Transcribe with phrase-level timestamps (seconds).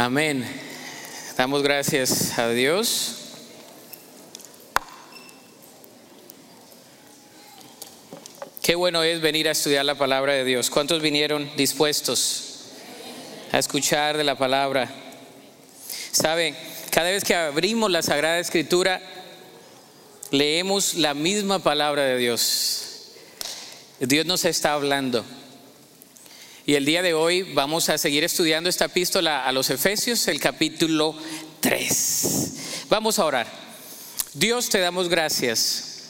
[0.00, 0.46] Amén.
[1.36, 3.16] Damos gracias a Dios.
[8.62, 10.70] Qué bueno es venir a estudiar la palabra de Dios.
[10.70, 12.68] ¿Cuántos vinieron dispuestos
[13.50, 14.88] a escuchar de la palabra?
[16.12, 16.54] Sabe,
[16.92, 19.02] cada vez que abrimos la Sagrada Escritura,
[20.30, 23.08] leemos la misma palabra de Dios.
[23.98, 25.24] Dios nos está hablando.
[26.68, 30.38] Y el día de hoy vamos a seguir estudiando esta epístola a los Efesios, el
[30.38, 31.16] capítulo
[31.60, 32.84] 3.
[32.90, 33.46] Vamos a orar.
[34.34, 36.02] Dios te damos gracias.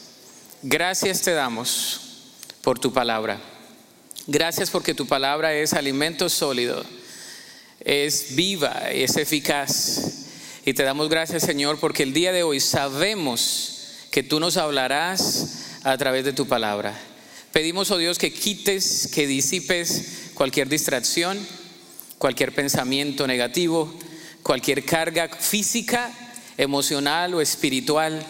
[0.62, 2.00] Gracias te damos
[2.62, 3.40] por tu palabra.
[4.26, 6.84] Gracias porque tu palabra es alimento sólido,
[7.78, 10.24] es viva, es eficaz.
[10.64, 15.78] Y te damos gracias Señor porque el día de hoy sabemos que tú nos hablarás
[15.84, 16.98] a través de tu palabra.
[17.52, 21.36] Pedimos, oh Dios, que quites, que disipes cualquier distracción,
[22.16, 23.92] cualquier pensamiento negativo,
[24.44, 26.12] cualquier carga física,
[26.56, 28.24] emocional o espiritual,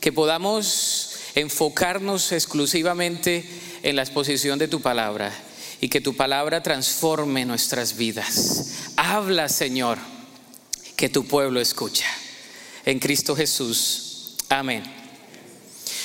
[0.00, 3.44] que podamos enfocarnos exclusivamente
[3.82, 5.34] en la exposición de tu palabra
[5.82, 8.92] y que tu palabra transforme nuestras vidas.
[8.96, 9.98] Habla, Señor,
[10.96, 12.06] que tu pueblo escucha.
[12.86, 14.36] En Cristo Jesús.
[14.48, 14.99] Amén.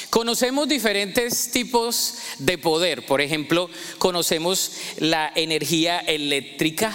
[0.09, 3.05] Conocemos diferentes tipos de poder.
[3.05, 6.93] Por ejemplo, conocemos la energía eléctrica,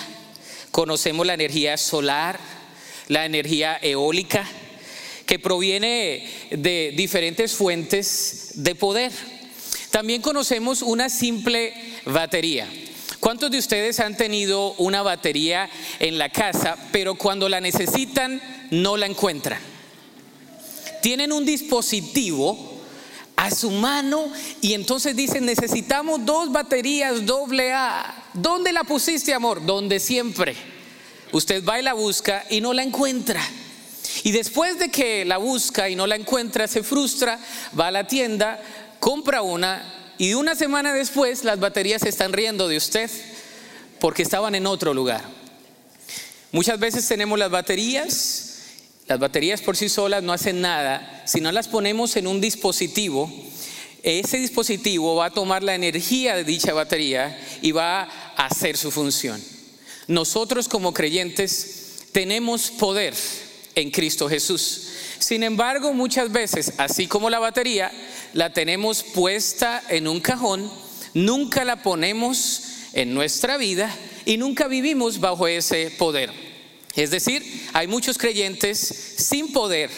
[0.70, 2.40] conocemos la energía solar,
[3.08, 4.48] la energía eólica,
[5.26, 9.12] que proviene de diferentes fuentes de poder.
[9.90, 11.74] También conocemos una simple
[12.04, 12.68] batería.
[13.18, 18.96] ¿Cuántos de ustedes han tenido una batería en la casa, pero cuando la necesitan no
[18.96, 19.60] la encuentran?
[21.02, 22.69] Tienen un dispositivo
[23.40, 28.24] a su mano y entonces dicen, necesitamos dos baterías doble A.
[28.34, 29.64] ¿Dónde la pusiste, amor?
[29.64, 30.54] Donde siempre.
[31.32, 33.40] Usted va y la busca y no la encuentra.
[34.24, 37.40] Y después de que la busca y no la encuentra, se frustra,
[37.78, 38.62] va a la tienda,
[38.98, 43.10] compra una y una semana después las baterías se están riendo de usted
[44.00, 45.24] porque estaban en otro lugar.
[46.52, 48.49] Muchas veces tenemos las baterías
[49.10, 51.24] las baterías por sí solas no hacen nada.
[51.26, 53.28] Si no las ponemos en un dispositivo,
[54.04, 58.92] ese dispositivo va a tomar la energía de dicha batería y va a hacer su
[58.92, 59.42] función.
[60.06, 63.14] Nosotros como creyentes tenemos poder
[63.74, 64.90] en Cristo Jesús.
[65.18, 67.90] Sin embargo, muchas veces, así como la batería,
[68.32, 70.70] la tenemos puesta en un cajón,
[71.14, 73.92] nunca la ponemos en nuestra vida
[74.24, 76.49] y nunca vivimos bajo ese poder.
[77.00, 78.78] Es decir, hay muchos creyentes
[79.16, 79.88] sin poder,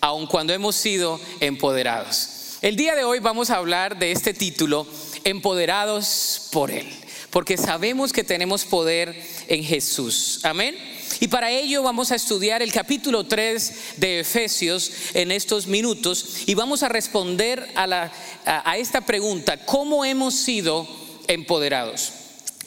[0.00, 2.58] aun cuando hemos sido empoderados.
[2.62, 4.86] El día de hoy vamos a hablar de este título,
[5.24, 6.86] Empoderados por Él,
[7.30, 10.38] porque sabemos que tenemos poder en Jesús.
[10.44, 10.76] Amén.
[11.18, 16.54] Y para ello vamos a estudiar el capítulo 3 de Efesios en estos minutos y
[16.54, 18.12] vamos a responder a,
[18.44, 20.86] a esta pregunta, ¿cómo hemos sido
[21.26, 22.12] empoderados?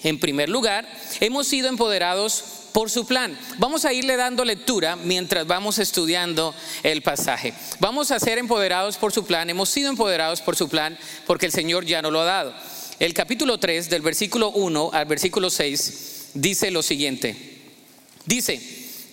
[0.03, 0.85] En primer lugar,
[1.21, 2.43] hemos sido empoderados
[2.73, 3.37] por su plan.
[3.57, 7.53] Vamos a irle dando lectura mientras vamos estudiando el pasaje.
[7.79, 11.51] Vamos a ser empoderados por su plan, hemos sido empoderados por su plan porque el
[11.51, 12.53] Señor ya nos lo ha dado.
[12.99, 17.35] El capítulo 3 del versículo 1 al versículo 6 dice lo siguiente.
[18.25, 18.61] Dice,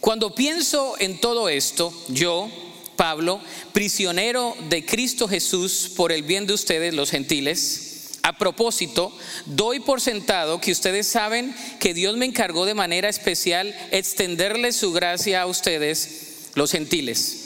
[0.01, 2.51] cuando pienso en todo esto, yo,
[2.97, 3.41] Pablo,
[3.73, 7.88] prisionero de Cristo Jesús por el bien de ustedes los gentiles,
[8.23, 13.75] a propósito, doy por sentado que ustedes saben que Dios me encargó de manera especial
[13.91, 17.45] extenderles su gracia a ustedes, los gentiles.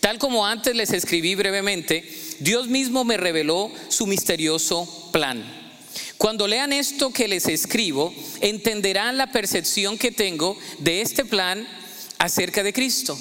[0.00, 2.08] Tal como antes les escribí brevemente,
[2.40, 5.44] Dios mismo me reveló su misterioso plan.
[6.18, 11.66] Cuando lean esto que les escribo, entenderán la percepción que tengo de este plan
[12.18, 13.18] acerca de Cristo.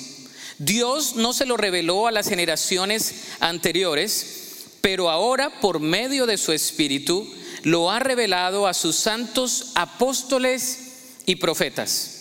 [0.57, 4.40] Dios no se lo reveló a las generaciones anteriores,
[4.81, 7.27] pero ahora por medio de su Espíritu
[7.63, 10.79] lo ha revelado a sus santos apóstoles
[11.25, 12.17] y profetas.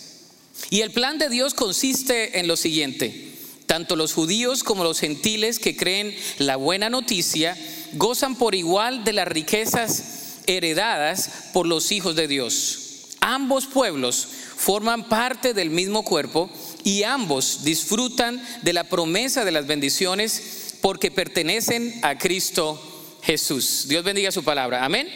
[0.69, 3.31] Y el plan de Dios consiste en lo siguiente.
[3.65, 7.57] Tanto los judíos como los gentiles que creen la buena noticia
[7.93, 12.77] gozan por igual de las riquezas heredadas por los hijos de Dios.
[13.21, 14.27] Ambos pueblos
[14.57, 16.49] forman parte del mismo cuerpo
[16.83, 22.81] y ambos disfrutan de la promesa de las bendiciones porque pertenecen a Cristo
[23.23, 23.87] Jesús.
[23.87, 24.83] Dios bendiga su palabra.
[24.83, 25.07] Amén.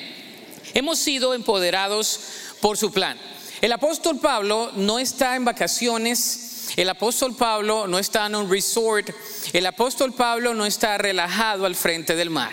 [0.73, 2.19] Hemos sido empoderados
[2.61, 3.17] por su plan.
[3.61, 6.69] El apóstol Pablo no está en vacaciones.
[6.75, 9.09] El apóstol Pablo no está en un resort.
[9.53, 12.51] El apóstol Pablo no está relajado al frente del mar.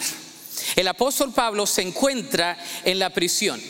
[0.77, 3.61] El apóstol Pablo se encuentra en la prisión.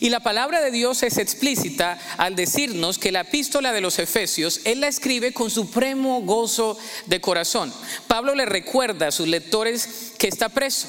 [0.00, 4.60] Y la palabra de Dios es explícita al decirnos que la epístola de los Efesios,
[4.64, 7.72] Él la escribe con supremo gozo de corazón.
[8.06, 10.88] Pablo le recuerda a sus lectores que está preso.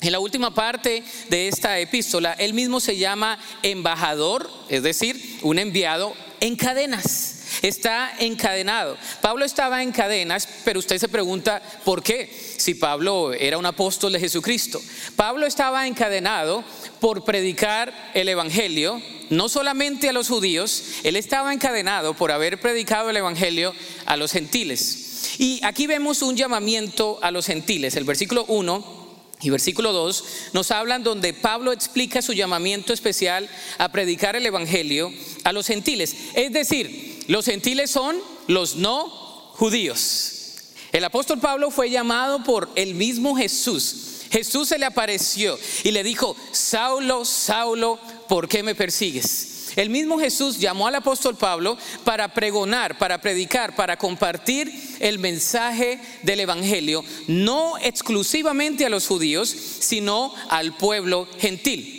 [0.00, 5.58] En la última parte de esta epístola, él mismo se llama embajador, es decir, un
[5.58, 8.96] enviado en cadenas está encadenado.
[9.20, 12.30] Pablo estaba en cadenas, pero usted se pregunta, ¿por qué?
[12.56, 14.80] Si Pablo era un apóstol de Jesucristo.
[15.16, 16.64] Pablo estaba encadenado
[17.00, 19.00] por predicar el Evangelio,
[19.30, 23.74] no solamente a los judíos, él estaba encadenado por haber predicado el Evangelio
[24.06, 25.36] a los gentiles.
[25.38, 27.96] Y aquí vemos un llamamiento a los gentiles.
[27.96, 28.98] El versículo 1
[29.40, 33.48] y versículo 2 nos hablan donde Pablo explica su llamamiento especial
[33.78, 35.12] a predicar el Evangelio
[35.44, 36.16] a los gentiles.
[36.34, 38.16] Es decir, los gentiles son
[38.48, 39.06] los no
[39.54, 40.56] judíos.
[40.92, 44.22] El apóstol Pablo fue llamado por el mismo Jesús.
[44.30, 47.98] Jesús se le apareció y le dijo, Saulo, Saulo,
[48.28, 49.72] ¿por qué me persigues?
[49.76, 56.00] El mismo Jesús llamó al apóstol Pablo para pregonar, para predicar, para compartir el mensaje
[56.22, 61.97] del Evangelio, no exclusivamente a los judíos, sino al pueblo gentil.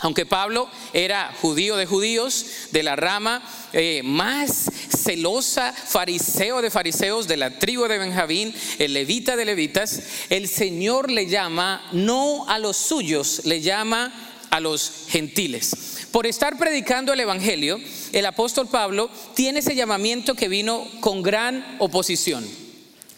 [0.00, 3.42] Aunque Pablo era judío de judíos, de la rama
[3.72, 10.02] eh, más celosa, fariseo de fariseos, de la tribu de Benjamín, el levita de levitas,
[10.30, 14.12] el Señor le llama no a los suyos, le llama
[14.50, 16.06] a los gentiles.
[16.10, 17.78] Por estar predicando el Evangelio,
[18.12, 22.46] el apóstol Pablo tiene ese llamamiento que vino con gran oposición.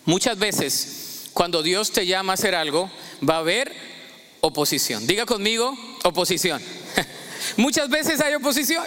[0.05, 2.90] Muchas veces, cuando Dios te llama a hacer algo,
[3.26, 3.91] va a haber
[4.44, 5.06] oposición.
[5.06, 5.72] Diga conmigo,
[6.02, 6.60] oposición.
[7.56, 8.84] Muchas veces hay oposición.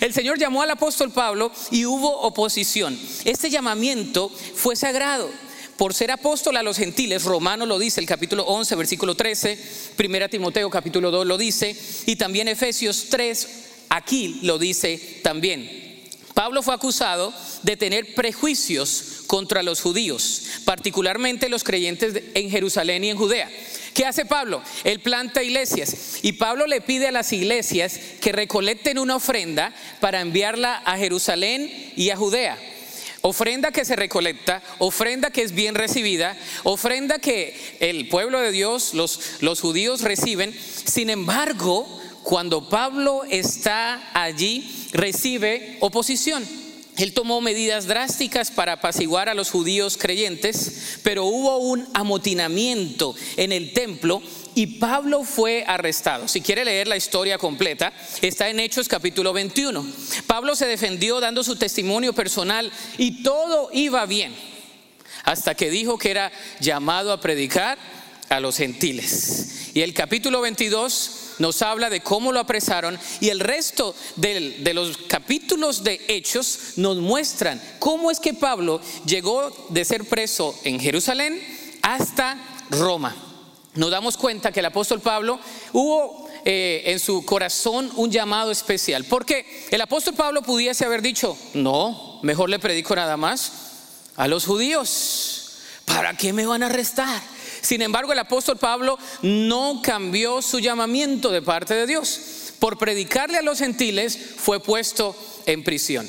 [0.00, 2.98] El Señor llamó al apóstol Pablo y hubo oposición.
[3.24, 5.30] Este llamamiento fue sagrado.
[5.76, 10.28] Por ser apóstol a los gentiles, Romano lo dice, el capítulo 11, versículo 13, Primera
[10.28, 13.48] Timoteo capítulo 2 lo dice, y también Efesios 3,
[13.90, 15.88] aquí lo dice también.
[16.34, 23.10] Pablo fue acusado de tener prejuicios contra los judíos, particularmente los creyentes en Jerusalén y
[23.10, 23.48] en Judea.
[23.98, 24.62] ¿Qué hace Pablo?
[24.84, 30.20] Él planta iglesias y Pablo le pide a las iglesias que recolecten una ofrenda para
[30.20, 32.56] enviarla a Jerusalén y a Judea.
[33.22, 38.94] Ofrenda que se recolecta, ofrenda que es bien recibida, ofrenda que el pueblo de Dios,
[38.94, 40.56] los, los judíos reciben.
[40.84, 41.84] Sin embargo,
[42.22, 46.46] cuando Pablo está allí, recibe oposición.
[46.98, 53.52] Él tomó medidas drásticas para apaciguar a los judíos creyentes, pero hubo un amotinamiento en
[53.52, 54.20] el templo
[54.56, 56.26] y Pablo fue arrestado.
[56.26, 59.86] Si quiere leer la historia completa, está en Hechos capítulo 21.
[60.26, 64.34] Pablo se defendió dando su testimonio personal y todo iba bien,
[65.22, 67.78] hasta que dijo que era llamado a predicar
[68.28, 69.70] a los gentiles.
[69.74, 74.96] Y el capítulo 22 nos habla de cómo lo apresaron y el resto de, los
[75.08, 81.40] capítulos de Hechos nos muestran cómo es que Pablo llegó de ser preso en Jerusalén
[81.82, 82.38] hasta
[82.70, 83.16] Roma.
[83.74, 85.38] Nos damos cuenta que el apóstol Pablo
[85.72, 89.04] hubo eh, en su corazón un llamado especial.
[89.04, 93.52] Porque el apóstol Pablo pudiese haber dicho, no, mejor le predico nada más
[94.16, 95.52] a los judíos.
[95.84, 97.22] ¿Para qué me van a arrestar?
[97.60, 102.20] Sin embargo, el apóstol Pablo no cambió su llamamiento de parte de Dios.
[102.58, 105.16] Por predicarle a los gentiles fue puesto
[105.46, 106.08] en prisión.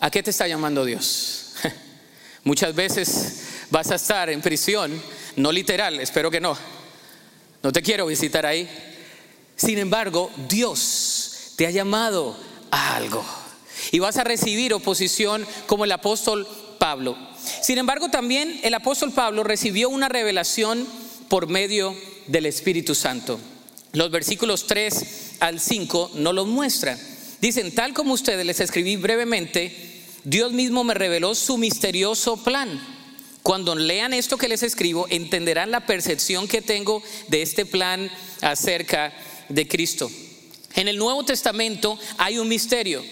[0.00, 1.54] ¿A qué te está llamando Dios?
[2.44, 5.02] Muchas veces vas a estar en prisión,
[5.36, 6.56] no literal, espero que no.
[7.62, 8.68] No te quiero visitar ahí.
[9.56, 12.36] Sin embargo, Dios te ha llamado
[12.70, 13.24] a algo.
[13.90, 16.46] Y vas a recibir oposición como el apóstol
[16.86, 17.16] Pablo.
[17.62, 20.86] Sin embargo, también el apóstol Pablo recibió una revelación
[21.26, 21.96] por medio
[22.28, 23.40] del Espíritu Santo.
[23.90, 26.96] Los versículos 3 al 5 no lo muestran.
[27.40, 29.74] Dicen, tal como ustedes les escribí brevemente,
[30.22, 32.80] Dios mismo me reveló su misterioso plan.
[33.42, 38.08] Cuando lean esto que les escribo, entenderán la percepción que tengo de este plan
[38.42, 39.12] acerca
[39.48, 40.08] de Cristo.
[40.76, 43.02] En el Nuevo Testamento hay un misterio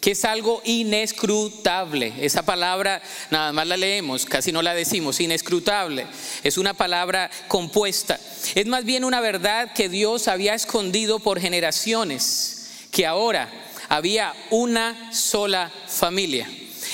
[0.00, 2.12] que es algo inescrutable.
[2.20, 6.06] Esa palabra nada más la leemos, casi no la decimos, inescrutable.
[6.44, 8.18] Es una palabra compuesta.
[8.54, 13.50] Es más bien una verdad que Dios había escondido por generaciones, que ahora
[13.88, 16.48] había una sola familia.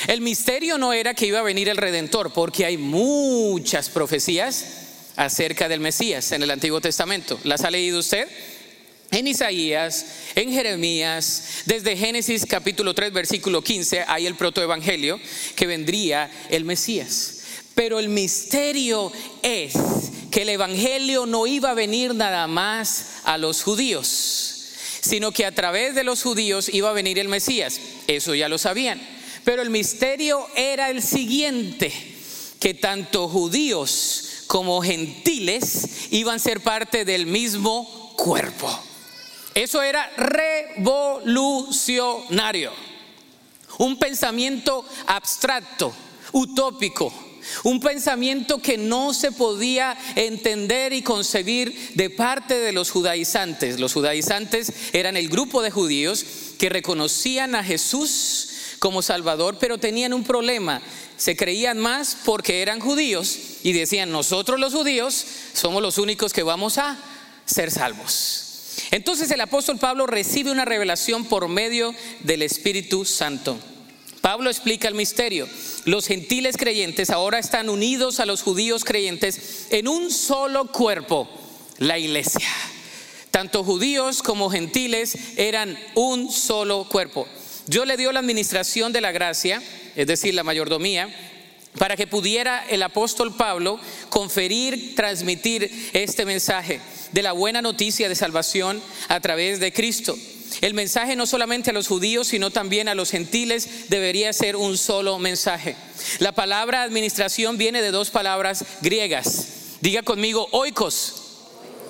[0.06, 4.64] El misterio no era que iba a venir el Redentor, porque hay muchas profecías
[5.16, 7.38] acerca del Mesías en el Antiguo Testamento.
[7.44, 8.28] ¿Las ha leído usted?
[9.14, 15.20] En Isaías, en Jeremías, desde Génesis capítulo 3 versículo 15 hay el protoevangelio
[15.54, 17.44] que vendría el Mesías.
[17.76, 19.74] Pero el misterio es
[20.32, 25.54] que el evangelio no iba a venir nada más a los judíos, sino que a
[25.54, 27.80] través de los judíos iba a venir el Mesías.
[28.08, 29.00] Eso ya lo sabían.
[29.44, 31.92] Pero el misterio era el siguiente,
[32.58, 38.76] que tanto judíos como gentiles iban a ser parte del mismo cuerpo.
[39.54, 42.72] Eso era revolucionario.
[43.78, 45.92] Un pensamiento abstracto,
[46.32, 47.12] utópico,
[47.62, 53.78] un pensamiento que no se podía entender y concebir de parte de los judaizantes.
[53.78, 56.24] Los judaizantes eran el grupo de judíos
[56.58, 60.82] que reconocían a Jesús como Salvador, pero tenían un problema.
[61.16, 66.42] Se creían más porque eran judíos y decían, nosotros los judíos somos los únicos que
[66.42, 66.98] vamos a
[67.46, 68.53] ser salvos.
[68.94, 73.58] Entonces el apóstol Pablo recibe una revelación por medio del Espíritu Santo.
[74.20, 75.48] Pablo explica el misterio.
[75.84, 81.28] Los gentiles creyentes ahora están unidos a los judíos creyentes en un solo cuerpo,
[81.78, 82.46] la iglesia.
[83.32, 87.26] Tanto judíos como gentiles eran un solo cuerpo.
[87.66, 89.60] Dios le dio la administración de la gracia,
[89.96, 91.12] es decir, la mayordomía,
[91.78, 96.80] para que pudiera el apóstol Pablo conferir, transmitir este mensaje
[97.12, 100.16] de la buena noticia de salvación a través de Cristo.
[100.60, 104.78] El mensaje no solamente a los judíos, sino también a los gentiles debería ser un
[104.78, 105.74] solo mensaje.
[106.20, 109.48] La palabra administración viene de dos palabras griegas.
[109.80, 111.22] Diga conmigo, oikos.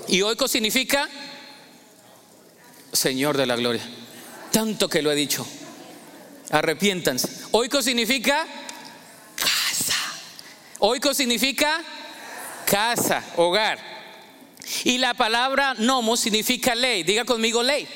[0.08, 1.08] Y oikos significa
[2.94, 3.82] Señor de la gloria.
[4.52, 5.44] Tanto que lo he dicho.
[6.50, 7.28] Arrepiéntanse.
[7.50, 8.46] Oikos significa.
[10.86, 11.82] Oikos significa
[12.66, 13.78] casa, hogar.
[14.84, 17.02] Y la palabra nomo significa ley.
[17.04, 17.88] Diga conmigo ley.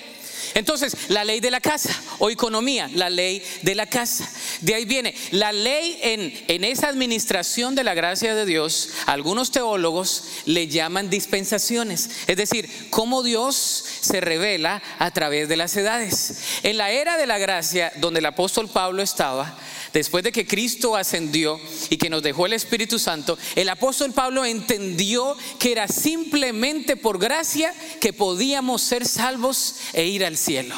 [0.55, 4.27] Entonces, la ley de la casa o economía, la ley de la casa.
[4.63, 8.89] De ahí viene la ley en, en esa administración de la gracia de Dios.
[9.05, 15.77] Algunos teólogos le llaman dispensaciones, es decir, cómo Dios se revela a través de las
[15.77, 16.39] edades.
[16.63, 19.59] En la era de la gracia, donde el apóstol Pablo estaba,
[19.93, 24.45] después de que Cristo ascendió y que nos dejó el Espíritu Santo, el apóstol Pablo
[24.45, 30.75] entendió que era simplemente por gracia que podíamos ser salvos e ir al cielo.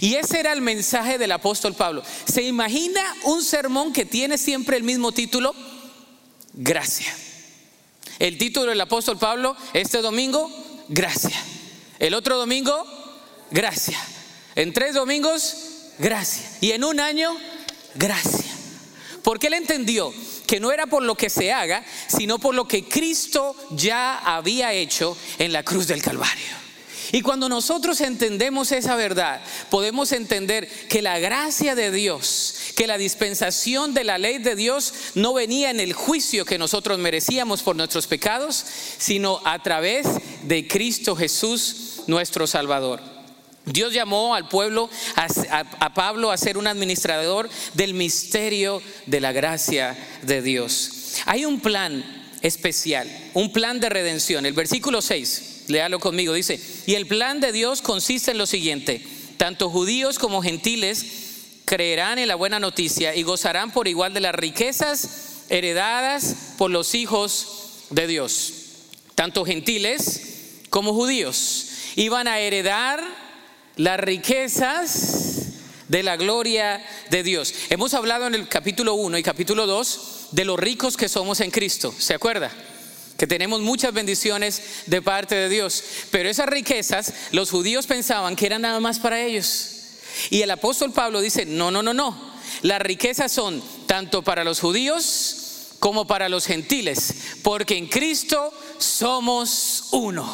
[0.00, 2.02] Y ese era el mensaje del apóstol Pablo.
[2.26, 5.54] ¿Se imagina un sermón que tiene siempre el mismo título?
[6.52, 7.14] Gracia.
[8.18, 10.50] El título del apóstol Pablo, este domingo,
[10.88, 11.40] gracia.
[11.98, 12.84] El otro domingo,
[13.50, 13.98] gracia.
[14.56, 15.54] En tres domingos,
[15.98, 16.50] gracia.
[16.60, 17.57] Y en un año, gracia.
[19.22, 20.12] Porque él entendió
[20.46, 24.72] que no era por lo que se haga, sino por lo que Cristo ya había
[24.72, 26.58] hecho en la cruz del Calvario.
[27.12, 29.40] Y cuando nosotros entendemos esa verdad,
[29.70, 34.92] podemos entender que la gracia de Dios, que la dispensación de la ley de Dios
[35.14, 38.64] no venía en el juicio que nosotros merecíamos por nuestros pecados,
[38.98, 40.06] sino a través
[40.42, 43.17] de Cristo Jesús, nuestro Salvador.
[43.72, 49.96] Dios llamó al pueblo, a, Pablo, a ser un administrador del misterio de la gracia
[50.22, 51.16] de Dios.
[51.26, 52.04] Hay un plan
[52.42, 54.46] especial, un plan de redención.
[54.46, 59.04] El versículo 6, léalo conmigo, dice, y el plan de Dios consiste en lo siguiente,
[59.36, 61.04] tanto judíos como gentiles
[61.64, 66.94] creerán en la buena noticia y gozarán por igual de las riquezas heredadas por los
[66.94, 68.52] hijos de Dios.
[69.14, 73.27] Tanto gentiles como judíos iban a heredar
[73.78, 75.46] las riquezas
[75.88, 77.54] de la gloria de Dios.
[77.70, 81.50] Hemos hablado en el capítulo 1 y capítulo 2 de los ricos que somos en
[81.50, 82.52] Cristo, ¿se acuerda?
[83.16, 88.46] Que tenemos muchas bendiciones de parte de Dios, pero esas riquezas los judíos pensaban que
[88.46, 89.70] eran nada más para ellos.
[90.30, 94.60] Y el apóstol Pablo dice, no, no, no, no, las riquezas son tanto para los
[94.60, 95.36] judíos
[95.78, 100.28] como para los gentiles, porque en Cristo somos uno.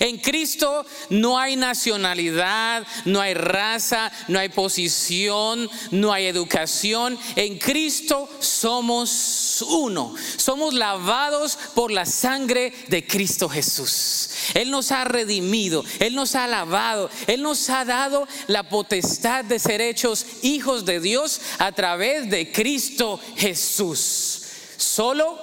[0.00, 7.18] En Cristo no hay nacionalidad, no hay raza, no hay posición, no hay educación.
[7.36, 10.14] En Cristo somos uno.
[10.36, 14.30] Somos lavados por la sangre de Cristo Jesús.
[14.54, 19.58] Él nos ha redimido, Él nos ha lavado, Él nos ha dado la potestad de
[19.58, 24.42] ser hechos hijos de Dios a través de Cristo Jesús.
[24.76, 25.38] Solo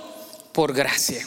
[0.54, 1.26] por gracia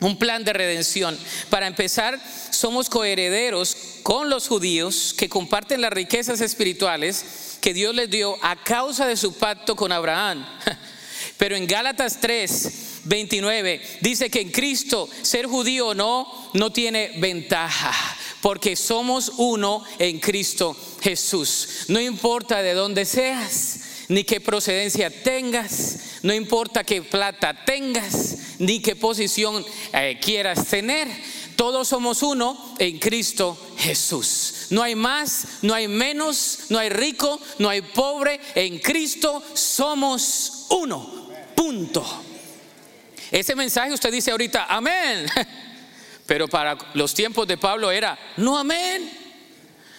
[0.00, 1.18] un plan de redención.
[1.50, 8.10] Para empezar, somos coherederos con los judíos que comparten las riquezas espirituales que Dios les
[8.10, 10.46] dio a causa de su pacto con Abraham.
[11.36, 17.12] Pero en Gálatas 3, 29 dice que en Cristo ser judío o no, no tiene
[17.18, 17.92] ventaja,
[18.40, 21.84] porque somos uno en Cristo Jesús.
[21.88, 28.80] No importa de dónde seas, ni qué procedencia tengas, no importa qué plata tengas, ni
[28.80, 31.08] qué posición eh, quieras tener.
[31.56, 34.66] Todos somos uno en Cristo Jesús.
[34.70, 38.40] No hay más, no hay menos, no hay rico, no hay pobre.
[38.54, 41.28] En Cristo somos uno.
[41.56, 42.04] Punto.
[43.30, 45.26] Ese mensaje usted dice ahorita, amén.
[46.26, 49.10] Pero para los tiempos de Pablo era, no amén.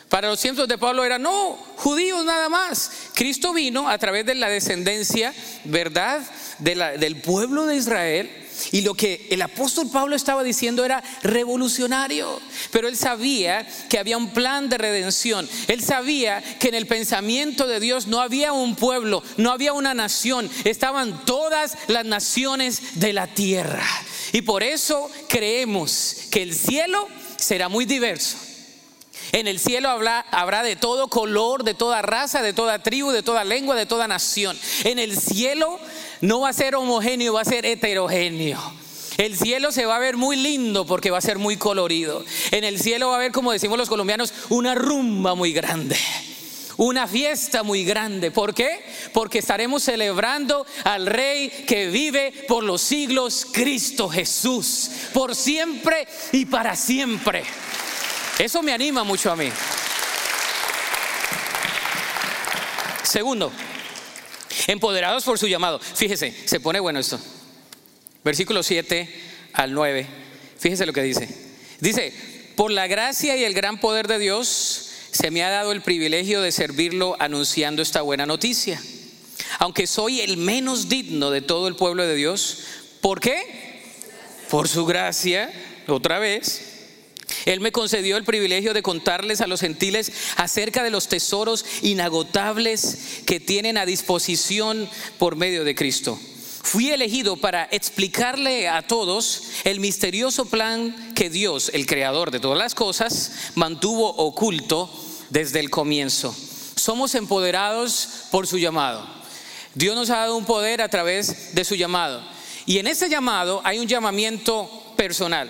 [0.09, 2.91] Para los tiempos de Pablo era, no, judíos nada más.
[3.13, 5.33] Cristo vino a través de la descendencia,
[5.65, 6.21] ¿verdad?
[6.59, 8.49] del pueblo de Israel.
[8.71, 12.39] Y lo que el apóstol Pablo estaba diciendo era revolucionario,
[12.71, 15.49] pero él sabía que había un plan de redención.
[15.67, 19.93] Él sabía que en el pensamiento de Dios no había un pueblo, no había una
[19.93, 23.85] nación, estaban todas las naciones de la tierra.
[24.31, 28.49] Y por eso creemos que el cielo será muy diverso
[29.31, 33.43] en el cielo habrá, de todo color, de toda raza, de toda tribu, de toda
[33.43, 34.57] lengua, de toda nación.
[34.83, 35.79] En el cielo
[36.21, 38.59] no va a ser homogéneo, va a ser heterogéneo.
[39.17, 42.23] El cielo se va a ver muy lindo porque va a ser muy colorido.
[42.51, 45.97] En el cielo va a haber, como decimos los colombianos, una rumba muy grande.
[46.77, 48.31] Una fiesta muy grande.
[48.31, 48.81] ¿Por qué?
[49.11, 56.45] Porque estaremos celebrando al Rey que vive por los siglos, Cristo Jesús, por siempre y
[56.45, 57.43] para siempre.
[58.38, 59.51] Eso me anima mucho a mí.
[63.03, 63.51] Segundo,
[64.71, 65.79] empoderados por su llamado.
[65.79, 67.19] Fíjese, se pone bueno esto.
[68.23, 69.09] Versículo 7
[69.53, 70.05] al 9.
[70.59, 71.27] Fíjese lo que dice.
[71.79, 72.13] Dice,
[72.55, 76.41] por la gracia y el gran poder de Dios, se me ha dado el privilegio
[76.41, 78.81] de servirlo anunciando esta buena noticia.
[79.57, 82.59] Aunque soy el menos digno de todo el pueblo de Dios.
[83.01, 83.81] ¿Por qué?
[84.49, 85.51] Por su gracia,
[85.88, 86.68] otra vez,
[87.46, 93.22] él me concedió el privilegio de contarles a los gentiles acerca de los tesoros inagotables
[93.25, 96.19] que tienen a disposición por medio de Cristo.
[96.62, 102.58] Fui elegido para explicarle a todos el misterioso plan que Dios, el creador de todas
[102.58, 104.91] las cosas, mantuvo oculto
[105.29, 106.36] desde el comienzo.
[106.75, 109.08] Somos empoderados por su llamado.
[109.74, 112.22] Dios nos ha dado un poder a través de su llamado.
[112.65, 115.50] Y en ese llamado hay un llamamiento personal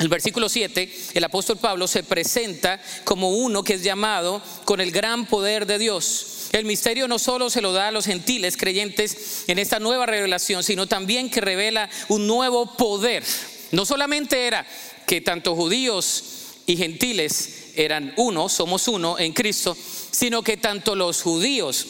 [0.00, 4.92] el versículo 7, el apóstol Pablo se presenta como uno que es llamado con el
[4.92, 6.48] gran poder de Dios.
[6.52, 10.62] El misterio no solo se lo da a los gentiles creyentes en esta nueva revelación,
[10.62, 13.22] sino también que revela un nuevo poder.
[13.72, 14.66] No solamente era
[15.06, 16.24] que tanto judíos
[16.64, 19.76] y gentiles eran uno, somos uno en Cristo,
[20.10, 21.86] sino que tanto los judíos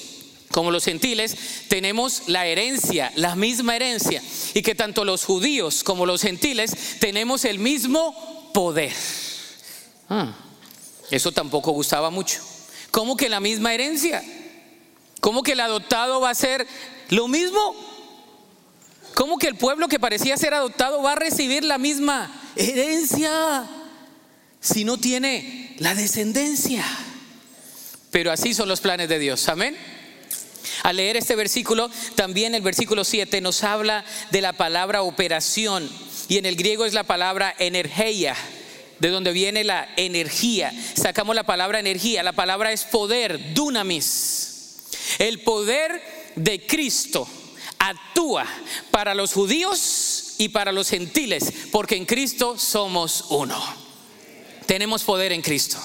[0.51, 1.37] como los gentiles,
[1.69, 7.45] tenemos la herencia, la misma herencia, y que tanto los judíos como los gentiles tenemos
[7.45, 8.93] el mismo poder.
[10.09, 10.35] Ah,
[11.11, 12.41] eso tampoco gustaba mucho.
[12.91, 14.23] ¿Cómo que la misma herencia?
[15.21, 16.67] ¿Cómo que el adoptado va a ser
[17.11, 17.77] lo mismo?
[19.15, 23.69] ¿Cómo que el pueblo que parecía ser adoptado va a recibir la misma herencia
[24.61, 26.85] si no tiene la descendencia?
[28.11, 29.49] Pero así son los planes de Dios.
[29.49, 29.77] Amén.
[30.83, 35.89] Al leer este versículo, también el versículo 7 nos habla de la palabra operación
[36.29, 38.37] y en el griego es la palabra energía
[39.01, 40.73] de donde viene la energía.
[40.95, 44.77] Sacamos la palabra energía, la palabra es poder, dunamis.
[45.19, 46.03] El poder
[46.37, 47.27] de Cristo
[47.79, 48.47] actúa
[48.91, 53.61] para los judíos y para los gentiles, porque en Cristo somos uno.
[54.67, 55.79] Tenemos poder en Cristo.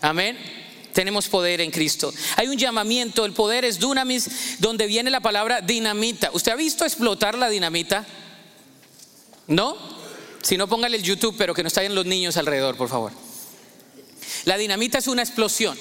[0.00, 0.63] Amén.
[0.94, 2.14] Tenemos poder en Cristo.
[2.36, 6.30] Hay un llamamiento, el poder es dunamis, donde viene la palabra dinamita.
[6.32, 8.06] ¿Usted ha visto explotar la dinamita?
[9.48, 9.76] ¿No?
[10.40, 13.10] Si no, póngale el YouTube, pero que no estén los niños alrededor, por favor.
[14.44, 15.76] La dinamita es una explosión.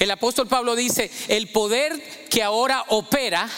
[0.00, 3.48] El apóstol Pablo dice, el poder que ahora opera,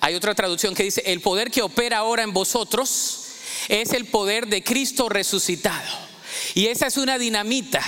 [0.00, 3.26] hay otra traducción que dice, el poder que opera ahora en vosotros
[3.68, 6.09] es el poder de Cristo resucitado.
[6.54, 7.82] Y esa es una dinamita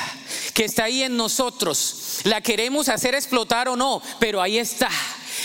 [0.54, 2.20] que está ahí en nosotros.
[2.24, 4.90] La queremos hacer explotar o no, pero ahí está.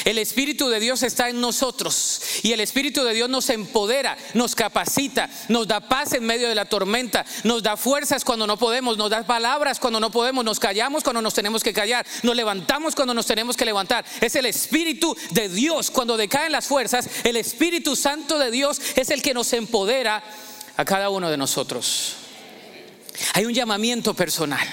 [0.05, 4.55] El Espíritu de Dios está en nosotros y el Espíritu de Dios nos empodera, nos
[4.55, 8.97] capacita, nos da paz en medio de la tormenta, nos da fuerzas cuando no podemos,
[8.97, 12.95] nos da palabras cuando no podemos, nos callamos cuando nos tenemos que callar, nos levantamos
[12.95, 14.05] cuando nos tenemos que levantar.
[14.21, 15.91] Es el Espíritu de Dios.
[15.91, 20.23] Cuando decaen las fuerzas, el Espíritu Santo de Dios es el que nos empodera
[20.75, 22.26] a cada uno de nosotros.
[23.34, 24.67] Hay un llamamiento personal.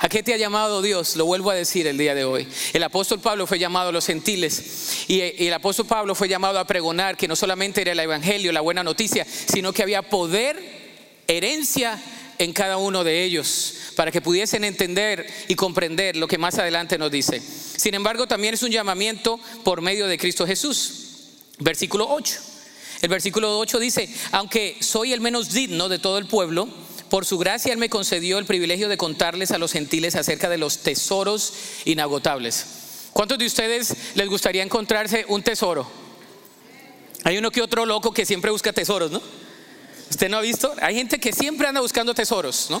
[0.00, 1.16] ¿A qué te ha llamado Dios?
[1.16, 2.46] Lo vuelvo a decir el día de hoy.
[2.72, 6.66] El apóstol Pablo fue llamado a los gentiles y el apóstol Pablo fue llamado a
[6.66, 10.80] pregonar que no solamente era el evangelio, la buena noticia, sino que había poder,
[11.26, 12.00] herencia
[12.38, 16.96] en cada uno de ellos para que pudiesen entender y comprender lo que más adelante
[16.96, 17.40] nos dice.
[17.40, 21.08] Sin embargo, también es un llamamiento por medio de Cristo Jesús.
[21.58, 22.40] Versículo 8.
[23.02, 26.68] El versículo 8 dice, aunque soy el menos digno de todo el pueblo,
[27.10, 30.58] Por su gracia Él me concedió el privilegio de contarles a los gentiles acerca de
[30.58, 31.52] los tesoros
[31.84, 32.64] inagotables.
[33.12, 35.90] ¿Cuántos de ustedes les gustaría encontrarse un tesoro?
[37.24, 39.20] Hay uno que otro loco que siempre busca tesoros, ¿no?
[40.08, 40.72] ¿Usted no ha visto?
[40.80, 42.80] Hay gente que siempre anda buscando tesoros, ¿no?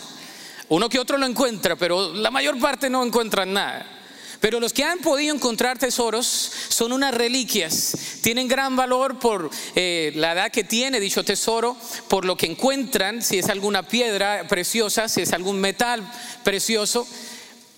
[0.68, 3.99] Uno que otro lo encuentra, pero la mayor parte no encuentran nada.
[4.40, 6.26] Pero los que han podido encontrar tesoros
[6.68, 7.94] son unas reliquias.
[8.22, 11.76] Tienen gran valor por eh, la edad que tiene dicho tesoro,
[12.08, 16.10] por lo que encuentran, si es alguna piedra preciosa, si es algún metal
[16.42, 17.06] precioso.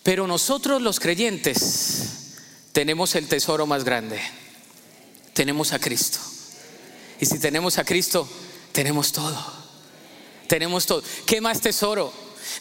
[0.05, 2.31] Pero nosotros los creyentes
[2.73, 4.21] tenemos el tesoro más grande.
[5.35, 6.21] Tenemos a Cristo.
[7.21, 8.29] Y si tenemos a Cristo,
[8.71, 9.63] tenemos todo.
[10.47, 11.03] Tenemos todo.
[11.27, 12.13] ¿Qué más tesoro?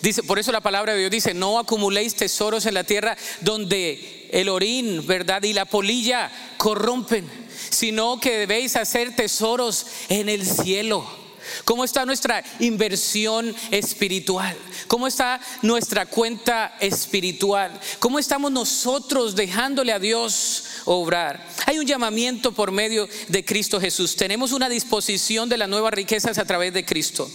[0.02, 4.30] Dice, por eso la palabra de Dios dice, no acumuléis tesoros en la tierra donde
[4.32, 5.44] el orín, ¿verdad?
[5.44, 7.28] Y la polilla corrompen,
[7.70, 11.22] sino que debéis hacer tesoros en el cielo.
[11.65, 14.56] ¿Cómo está nuestra inversión espiritual?
[14.88, 17.80] ¿Cómo está nuestra cuenta espiritual?
[18.00, 21.46] ¿Cómo estamos nosotros dejándole a Dios obrar?
[21.65, 24.15] Hay un llamamiento por medio de Cristo Jesús.
[24.15, 27.30] Tenemos una disposición de las nuevas riquezas a través de Cristo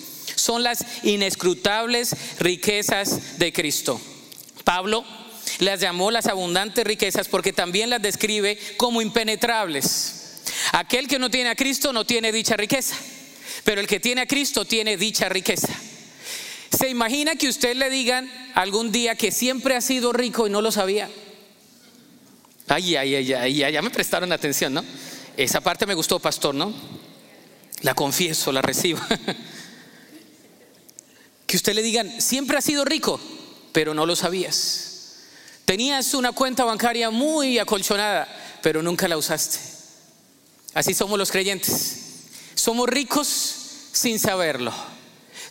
[0.47, 4.01] son las inescrutables riquezas de Cristo.
[4.63, 5.05] Pablo
[5.59, 10.43] las llamó las abundantes riquezas porque también las describe como impenetrables.
[10.71, 12.95] Aquel que no tiene a Cristo no tiene dicha riqueza,
[13.65, 15.69] pero el que tiene a Cristo tiene dicha riqueza.
[16.71, 20.63] ¿Se imagina que usted le digan algún día que siempre ha sido rico y no
[20.63, 21.11] lo sabía?
[22.69, 24.85] Ay, ay, ay, ay, ya me prestaron atención, ¿no?
[25.37, 26.73] Esa parte me gustó, pastor, ¿no?
[27.83, 29.01] La confieso, la recibo.
[31.57, 33.19] Que usted le digan, siempre has sido rico,
[33.73, 35.15] pero no lo sabías.
[35.65, 38.29] Tenías una cuenta bancaria muy acolchonada,
[38.63, 39.59] pero nunca la usaste.
[40.75, 42.27] Así somos los creyentes.
[42.55, 43.55] Somos ricos
[43.91, 44.71] sin saberlo.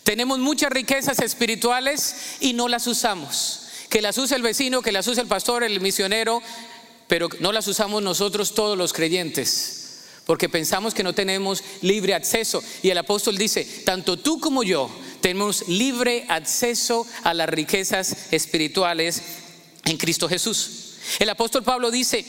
[0.03, 3.61] Tenemos muchas riquezas espirituales y no las usamos.
[3.89, 6.39] Que las use el vecino, que las use el pastor, el misionero,
[7.07, 9.81] pero no las usamos nosotros todos los creyentes
[10.25, 12.63] porque pensamos que no tenemos libre acceso.
[12.81, 14.89] Y el apóstol dice, tanto tú como yo
[15.25, 19.23] tenemos libre acceso a las riquezas espirituales
[19.85, 20.97] en Cristo Jesús.
[21.17, 22.23] El apóstol Pablo dice,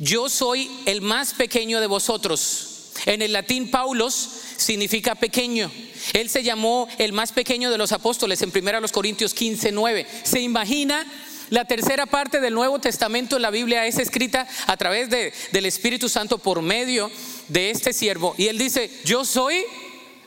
[0.00, 2.90] yo soy el más pequeño de vosotros.
[3.06, 5.70] En el latín Paulos significa pequeño.
[6.14, 10.04] Él se llamó el más pequeño de los apóstoles en 1 Corintios 15, 9.
[10.24, 11.06] ¿Se imagina?
[11.50, 15.66] La tercera parte del Nuevo Testamento en la Biblia es escrita a través de, del
[15.66, 17.08] Espíritu Santo por medio
[17.46, 18.34] de este siervo.
[18.36, 19.62] Y él dice, yo soy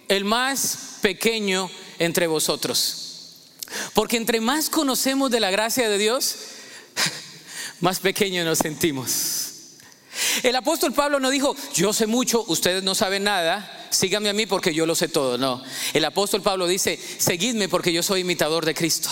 [0.07, 3.05] el más pequeño entre vosotros.
[3.93, 6.35] Porque entre más conocemos de la gracia de Dios,
[7.79, 9.51] más pequeño nos sentimos.
[10.43, 14.45] El apóstol Pablo no dijo, yo sé mucho, ustedes no saben nada, síganme a mí
[14.45, 15.37] porque yo lo sé todo.
[15.37, 15.61] No,
[15.93, 19.09] el apóstol Pablo dice, seguidme porque yo soy imitador de Cristo.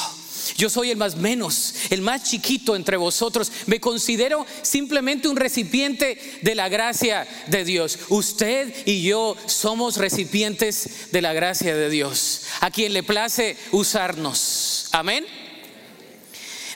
[0.58, 3.52] Yo soy el más menos, el más chiquito entre vosotros.
[3.66, 8.00] Me considero simplemente un recipiente de la gracia de Dios.
[8.10, 14.88] Usted y yo somos recipientes de la gracia de Dios, a quien le place usarnos.
[14.92, 15.26] Amén.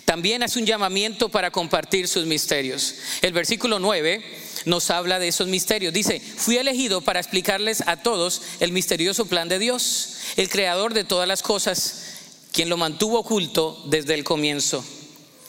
[0.06, 2.96] También hace un llamamiento para compartir sus misterios.
[3.22, 4.24] El versículo 9
[4.63, 5.94] nos habla de esos misterios.
[5.94, 11.04] Dice, fui elegido para explicarles a todos el misterioso plan de Dios, el creador de
[11.04, 12.07] todas las cosas
[12.58, 14.84] quien lo mantuvo oculto desde el comienzo.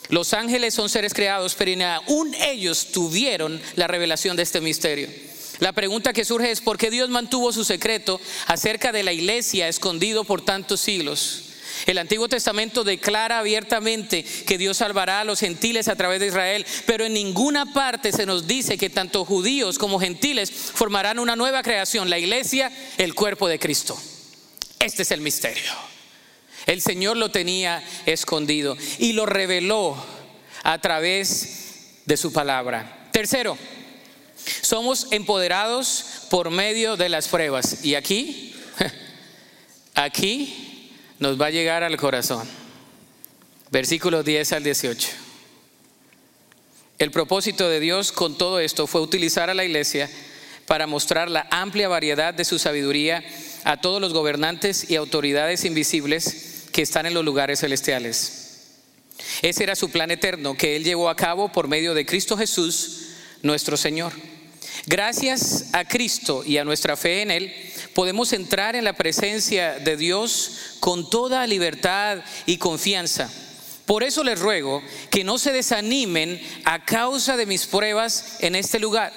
[0.09, 5.09] Los ángeles son seres creados, pero ni aún ellos tuvieron la revelación de este misterio.
[5.57, 9.67] La pregunta que surge es, ¿por qué Dios mantuvo su secreto acerca de la iglesia
[9.67, 11.45] escondido por tantos siglos?
[11.87, 16.63] El Antiguo Testamento declara abiertamente que Dios salvará a los gentiles a través de Israel,
[16.85, 21.63] pero en ninguna parte se nos dice que tanto judíos como gentiles formarán una nueva
[21.63, 23.99] creación, la iglesia, el cuerpo de Cristo.
[24.77, 25.88] Este es el misterio.
[26.69, 29.97] El Señor lo tenía escondido y lo reveló
[30.61, 33.07] a través de su palabra.
[33.11, 33.57] Tercero,
[34.61, 37.83] somos empoderados por medio de las pruebas.
[37.83, 38.53] Y aquí,
[39.95, 42.47] aquí nos va a llegar al corazón.
[43.71, 45.09] Versículos 10 al 18.
[46.99, 50.07] El propósito de Dios con todo esto fue utilizar a la iglesia
[50.67, 53.23] para mostrar la amplia variedad de su sabiduría
[53.63, 58.39] a todos los gobernantes y autoridades invisibles que están en los lugares celestiales.
[59.41, 63.07] Ese era su plan eterno que Él llevó a cabo por medio de Cristo Jesús,
[63.41, 64.13] nuestro Señor.
[64.85, 67.53] Gracias a Cristo y a nuestra fe en Él,
[67.93, 73.29] podemos entrar en la presencia de Dios con toda libertad y confianza.
[73.85, 78.79] Por eso les ruego que no se desanimen a causa de mis pruebas en este
[78.79, 79.11] lugar.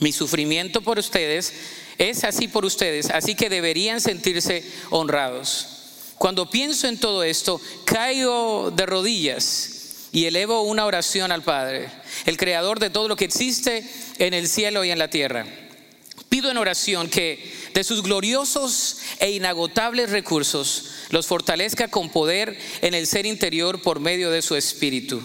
[0.00, 1.52] Mi sufrimiento por ustedes
[1.98, 5.77] es así por ustedes, así que deberían sentirse honrados.
[6.18, 11.90] Cuando pienso en todo esto, caigo de rodillas y elevo una oración al Padre,
[12.26, 15.46] el creador de todo lo que existe en el cielo y en la tierra.
[16.28, 22.94] Pido en oración que de sus gloriosos e inagotables recursos los fortalezca con poder en
[22.94, 25.22] el ser interior por medio de su espíritu.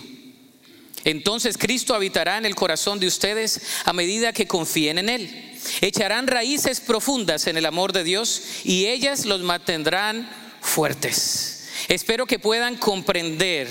[1.05, 5.57] Entonces Cristo habitará en el corazón de ustedes a medida que confíen en Él.
[5.81, 11.69] Echarán raíces profundas en el amor de Dios y ellas los mantendrán fuertes.
[11.89, 13.69] Espero que puedan comprender,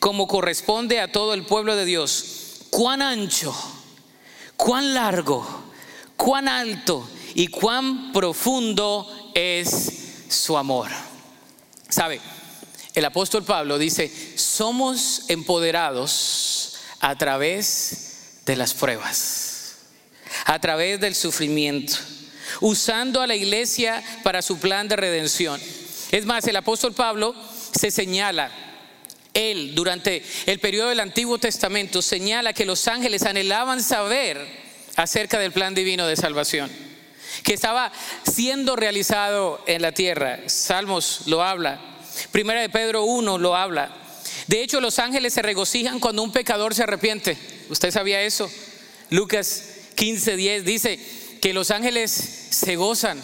[0.00, 3.54] como corresponde a todo el pueblo de Dios, cuán ancho,
[4.56, 5.46] cuán largo,
[6.16, 9.92] cuán alto y cuán profundo es
[10.28, 10.88] su amor.
[11.88, 12.20] ¿Sabe?
[12.94, 19.76] El apóstol Pablo dice, somos empoderados a través de las pruebas,
[20.46, 21.94] a través del sufrimiento,
[22.60, 25.60] usando a la iglesia para su plan de redención.
[26.10, 27.34] Es más, el apóstol Pablo
[27.78, 28.50] se señala,
[29.34, 34.44] él durante el periodo del Antiguo Testamento señala que los ángeles anhelaban saber
[34.96, 36.70] acerca del plan divino de salvación,
[37.42, 37.92] que estaba
[38.24, 40.40] siendo realizado en la tierra.
[40.46, 41.80] Salmos lo habla,
[42.32, 43.90] Primera de Pedro 1 lo habla.
[44.46, 47.36] De hecho, los ángeles se regocijan cuando un pecador se arrepiente.
[47.68, 48.50] ¿Usted sabía eso?
[49.10, 50.98] Lucas 15, 10 dice
[51.40, 52.10] que los ángeles
[52.50, 53.22] se gozan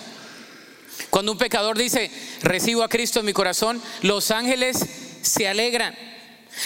[1.11, 2.11] cuando un pecador dice,
[2.43, 4.85] recibo a Cristo en mi corazón, los ángeles
[5.23, 5.95] se alegran.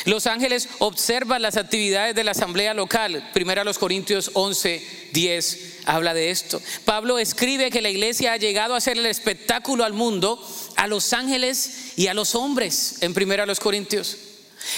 [0.05, 3.31] Los ángeles observan las actividades de la asamblea local.
[3.33, 6.61] Primero a los Corintios 11, 10 habla de esto.
[6.85, 10.45] Pablo escribe que la iglesia ha llegado a ser el espectáculo al mundo,
[10.77, 14.19] a los ángeles y a los hombres, en primero a los Corintios.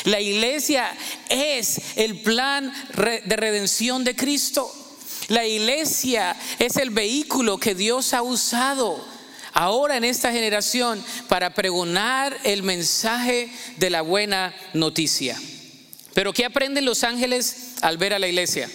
[0.04, 0.96] La iglesia
[1.28, 4.70] es el plan de redención de Cristo.
[5.28, 9.04] La iglesia es el vehículo que Dios ha usado
[9.52, 15.38] ahora en esta generación para pregonar el mensaje de la buena noticia.
[16.14, 18.68] Pero ¿qué aprenden los ángeles al ver a la iglesia?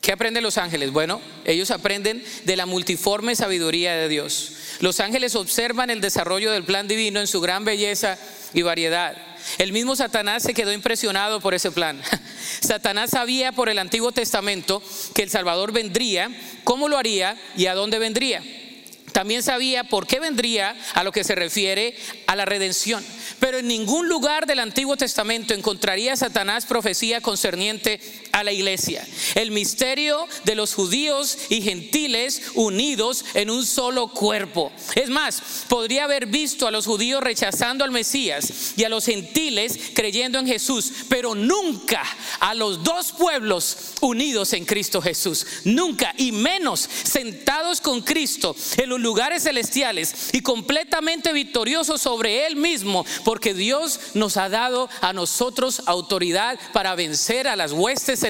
[0.00, 0.92] ¿Qué aprenden los ángeles?
[0.92, 4.52] Bueno, ellos aprenden de la multiforme sabiduría de Dios.
[4.80, 8.18] Los ángeles observan el desarrollo del plan divino en su gran belleza
[8.54, 9.16] y variedad.
[9.58, 12.00] El mismo Satanás se quedó impresionado por ese plan.
[12.60, 14.82] Satanás sabía por el Antiguo Testamento
[15.14, 16.30] que el Salvador vendría,
[16.64, 18.42] cómo lo haría y a dónde vendría.
[19.16, 23.02] También sabía por qué vendría a lo que se refiere a la redención.
[23.40, 27.98] Pero en ningún lugar del Antiguo Testamento encontraría Satanás profecía concerniente
[28.36, 29.02] a la iglesia.
[29.34, 34.70] El misterio de los judíos y gentiles unidos en un solo cuerpo.
[34.94, 39.78] Es más, podría haber visto a los judíos rechazando al Mesías y a los gentiles
[39.94, 42.02] creyendo en Jesús, pero nunca
[42.38, 45.46] a los dos pueblos unidos en Cristo Jesús.
[45.64, 52.56] Nunca, y menos sentados con Cristo en los lugares celestiales y completamente victoriosos sobre Él
[52.56, 58.25] mismo porque Dios nos ha dado a nosotros autoridad para vencer a las huestes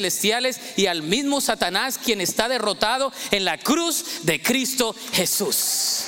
[0.76, 6.04] y al mismo Satanás quien está derrotado en la cruz de Cristo Jesús.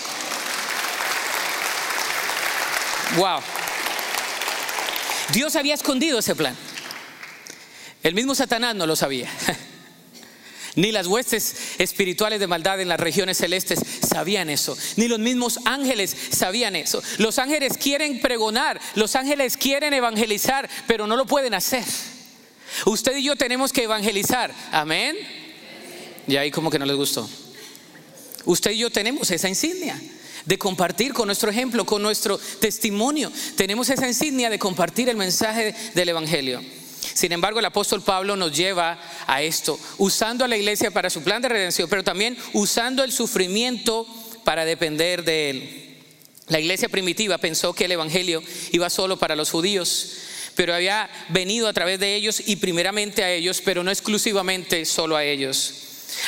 [3.16, 3.40] Wow.
[5.32, 6.56] Dios había escondido ese plan.
[8.02, 9.30] El mismo Satanás no lo sabía.
[10.76, 14.76] Ni las huestes espirituales de maldad en las regiones celestes sabían eso.
[14.96, 17.02] Ni los mismos ángeles sabían eso.
[17.18, 21.84] Los ángeles quieren pregonar, los ángeles quieren evangelizar, pero no lo pueden hacer.
[22.86, 24.52] Usted y yo tenemos que evangelizar.
[24.72, 25.16] Amén.
[26.26, 27.28] Y ahí como que no les gustó.
[28.44, 30.00] Usted y yo tenemos esa insignia
[30.44, 33.30] de compartir con nuestro ejemplo, con nuestro testimonio.
[33.56, 36.62] Tenemos esa insignia de compartir el mensaje del Evangelio.
[37.14, 41.22] Sin embargo, el apóstol Pablo nos lleva a esto, usando a la iglesia para su
[41.22, 44.06] plan de redención, pero también usando el sufrimiento
[44.44, 45.88] para depender de él.
[46.48, 50.12] La iglesia primitiva pensó que el Evangelio iba solo para los judíos,
[50.58, 55.14] pero había venido a través de ellos y primeramente a ellos, pero no exclusivamente solo
[55.14, 55.72] a ellos.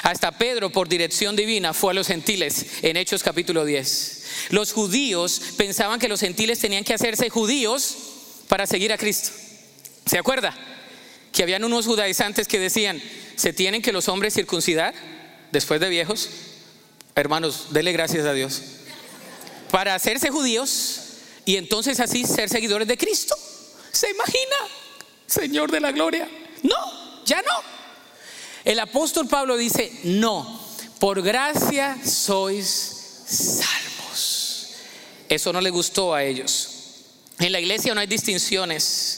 [0.04, 4.50] Hasta Pedro, por dirección divina, fue a los gentiles en Hechos capítulo 10.
[4.50, 7.96] Los judíos pensaban que los gentiles tenían que hacerse judíos
[8.46, 9.30] para seguir a Cristo.
[10.06, 10.56] ¿Se acuerda?
[11.32, 13.02] Que habían unos judaizantes que decían,
[13.34, 14.94] ¿se tienen que los hombres circuncidar
[15.50, 16.30] después de viejos?
[17.16, 18.62] Hermanos, dele gracias a Dios.
[19.72, 21.00] Para hacerse judíos
[21.44, 23.34] y entonces así ser seguidores de Cristo.
[23.92, 24.56] ¿Se imagina?
[25.26, 26.28] Señor de la gloria.
[26.62, 27.62] No, ya no.
[28.64, 30.60] El apóstol Pablo dice, no,
[30.98, 34.74] por gracia sois salvos.
[35.28, 36.68] Eso no le gustó a ellos.
[37.38, 39.16] En la iglesia no hay distinciones.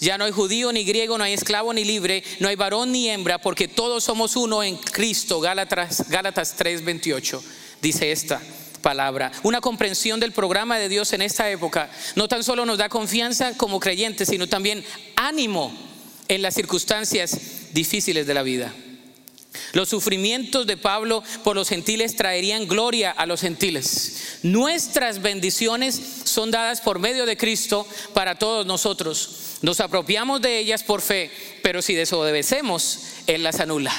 [0.00, 3.08] Ya no hay judío ni griego, no hay esclavo ni libre, no hay varón ni
[3.08, 5.38] hembra, porque todos somos uno en Cristo.
[5.40, 7.40] Gálatas, Gálatas 3:28
[7.80, 8.42] dice esta
[8.82, 9.32] palabra.
[9.42, 13.56] Una comprensión del programa de Dios en esta época no tan solo nos da confianza
[13.56, 14.84] como creyentes, sino también
[15.16, 15.72] ánimo
[16.28, 17.38] en las circunstancias
[17.72, 18.72] difíciles de la vida.
[19.72, 24.38] Los sufrimientos de Pablo por los gentiles traerían gloria a los gentiles.
[24.42, 29.58] Nuestras bendiciones son dadas por medio de Cristo para todos nosotros.
[29.62, 31.30] Nos apropiamos de ellas por fe,
[31.62, 33.92] pero si desobedecemos, Él las anula.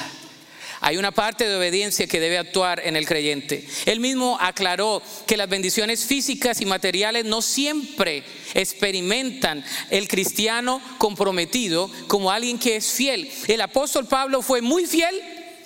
[0.86, 3.66] Hay una parte de obediencia que debe actuar en el creyente.
[3.86, 11.90] Él mismo aclaró que las bendiciones físicas y materiales no siempre experimentan el cristiano comprometido
[12.06, 13.32] como alguien que es fiel.
[13.48, 15.18] El apóstol Pablo fue muy fiel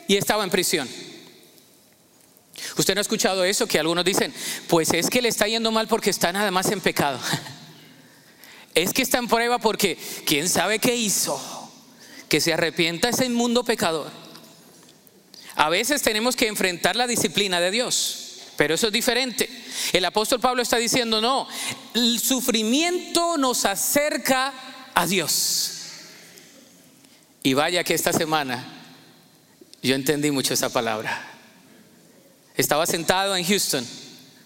[0.07, 0.89] y estaba en prisión.
[2.77, 4.33] Usted no ha escuchado eso, que algunos dicen,
[4.69, 7.19] pues es que le está yendo mal porque está nada más en pecado.
[8.73, 11.41] Es que está en prueba porque quién sabe qué hizo.
[12.29, 14.28] Que se arrepienta ese inmundo pecador.
[15.59, 19.51] A veces tenemos que enfrentar la disciplina de Dios, pero eso es diferente.
[19.93, 21.49] El apóstol Pablo está diciendo, no,
[21.95, 24.55] el sufrimiento nos acerca
[24.95, 25.73] a Dios.
[27.43, 28.65] Y vaya que esta semana
[29.83, 31.29] yo entendí mucho esa palabra.
[32.57, 33.85] Estaba sentado en Houston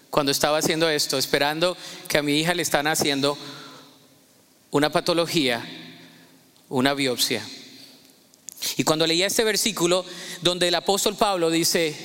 [0.09, 3.37] cuando estaba haciendo esto, esperando que a mi hija le están haciendo
[4.71, 5.63] una patología,
[6.69, 7.43] una biopsia.
[8.77, 10.05] Y cuando leía este versículo
[10.41, 11.95] donde el apóstol Pablo dice,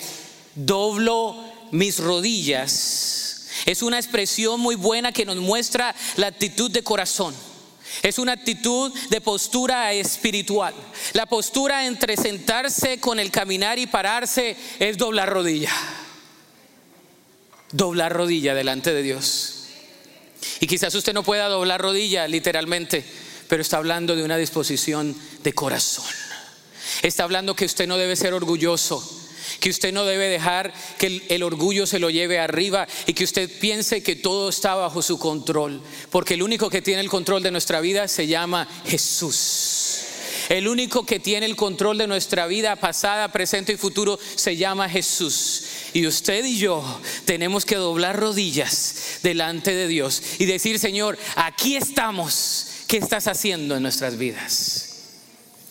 [0.54, 1.36] doblo
[1.70, 7.34] mis rodillas, es una expresión muy buena que nos muestra la actitud de corazón.
[8.02, 10.74] Es una actitud de postura espiritual.
[11.14, 15.72] La postura entre sentarse con el caminar y pararse es doblar rodilla.
[17.72, 19.54] Doblar rodilla delante de Dios.
[20.60, 23.04] Y quizás usted no pueda doblar rodilla literalmente,
[23.48, 26.27] pero está hablando de una disposición de corazón.
[27.02, 29.02] Está hablando que usted no debe ser orgulloso,
[29.60, 33.50] que usted no debe dejar que el, orgullo se lo lleve arriba y que usted
[33.58, 37.50] piense que todo está bajo su control, porque el único que tiene el control de
[37.50, 40.04] nuestra vida se llama Jesús.
[40.48, 44.88] El único que tiene el control de nuestra vida pasada, presente y futuro se llama
[44.88, 45.64] Jesús.
[45.92, 46.82] Y usted y yo
[47.26, 52.66] tenemos que doblar rodillas delante de Dios y decir, Señor, aquí estamos.
[52.86, 54.87] ¿Qué estás haciendo en nuestras vidas?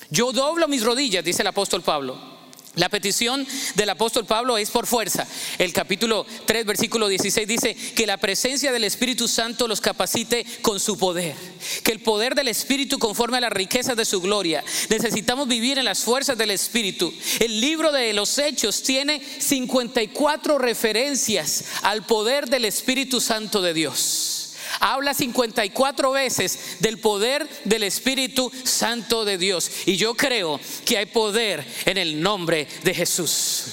[0.10, 2.38] Yo doblo mis rodillas, dice el apóstol Pablo.
[2.78, 5.28] La petición del apóstol Pablo es por fuerza.
[5.58, 10.80] El capítulo 3, versículo 16 dice que la presencia del Espíritu Santo los capacite con
[10.80, 11.36] su poder.
[11.84, 14.64] Que el poder del Espíritu conforme a las riquezas de su gloria.
[14.90, 17.12] Necesitamos vivir en las fuerzas del Espíritu.
[17.40, 24.37] El libro de los Hechos tiene 54 referencias al poder del Espíritu Santo de Dios
[24.80, 29.72] habla 54 veces del poder del Espíritu Santo de Dios.
[29.86, 33.66] Y yo creo que hay poder en el nombre de Jesús.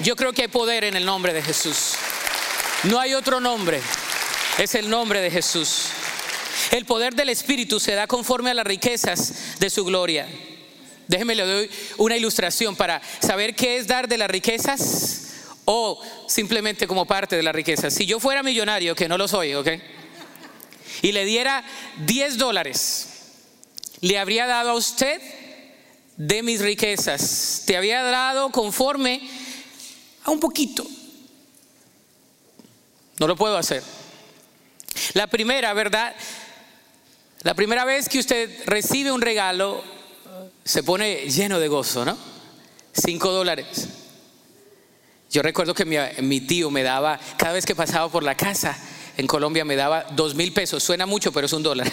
[0.00, 1.94] Yo creo que hay poder en el nombre de Jesús.
[2.84, 3.80] No hay otro nombre.
[4.58, 5.86] Es el nombre de Jesús.
[6.70, 10.26] El poder del Espíritu se da conforme a las riquezas de su gloria.
[11.08, 15.32] Déjeme le doy una ilustración para saber qué es dar de las riquezas
[15.64, 17.92] o simplemente como parte de las riquezas.
[17.92, 19.68] Si yo fuera millonario, que no lo soy, ¿ok?
[21.04, 21.62] Y le diera
[22.06, 23.08] 10 dólares,
[24.00, 25.20] le habría dado a usted
[26.16, 27.64] de mis riquezas.
[27.66, 29.20] Te había dado conforme
[30.24, 30.86] a un poquito.
[33.18, 33.82] No lo puedo hacer.
[35.12, 36.16] La primera, ¿verdad?
[37.42, 39.84] La primera vez que usted recibe un regalo,
[40.64, 42.16] se pone lleno de gozo, ¿no?
[42.94, 43.88] Cinco dólares.
[45.30, 48.74] Yo recuerdo que mi, mi tío me daba, cada vez que pasaba por la casa,
[49.16, 50.82] en Colombia me daba dos mil pesos.
[50.82, 51.90] Suena mucho, pero es un dólar.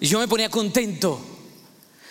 [0.00, 1.24] Y yo me ponía contento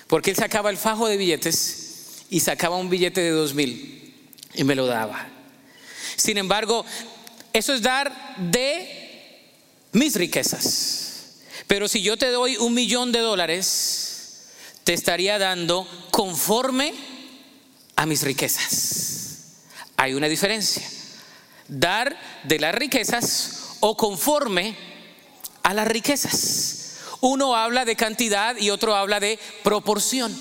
[0.08, 4.16] porque él sacaba el fajo de billetes y sacaba un billete de dos mil
[4.56, 5.28] y me lo daba.
[6.16, 6.86] Sin embargo,
[7.52, 9.52] eso es dar de
[9.92, 11.36] mis riquezas.
[11.68, 14.48] Pero si yo te doy un millón de dólares,
[14.84, 16.94] te estaría dando conforme
[17.96, 19.38] a mis riquezas.
[19.98, 20.84] Hay una diferencia
[21.80, 24.76] dar de las riquezas o conforme
[25.64, 26.98] a las riquezas.
[27.22, 30.36] Uno habla de cantidad y otro habla de proporción.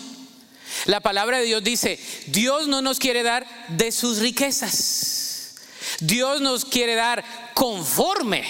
[0.86, 5.56] La palabra de Dios dice, Dios no nos quiere dar de sus riquezas.
[6.00, 8.44] Dios nos quiere dar conforme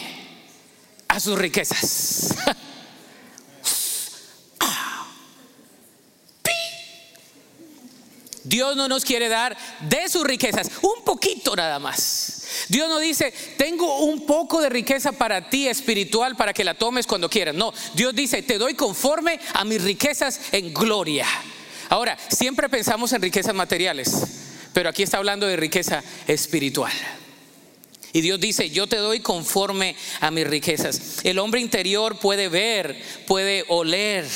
[1.09, 2.35] a sus riquezas.
[8.45, 12.42] Dios no nos quiere dar de sus riquezas, un poquito nada más.
[12.69, 17.07] Dios no dice, tengo un poco de riqueza para ti espiritual para que la tomes
[17.07, 17.55] cuando quieras.
[17.55, 21.27] No, Dios dice, te doy conforme a mis riquezas en gloria.
[21.89, 24.13] Ahora, siempre pensamos en riquezas materiales,
[24.73, 26.93] pero aquí está hablando de riqueza espiritual.
[28.15, 31.21] Y Dios dice, yo te doy conforme a mis riquezas.
[31.25, 34.27] El hombre interior puede ver, puede oler,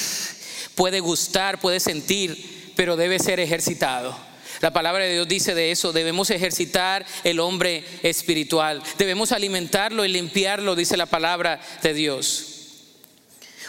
[0.75, 4.17] puede gustar, puede sentir, pero debe ser ejercitado.
[4.61, 10.09] La palabra de Dios dice de eso, debemos ejercitar el hombre espiritual, debemos alimentarlo y
[10.09, 12.47] limpiarlo, dice la palabra de Dios,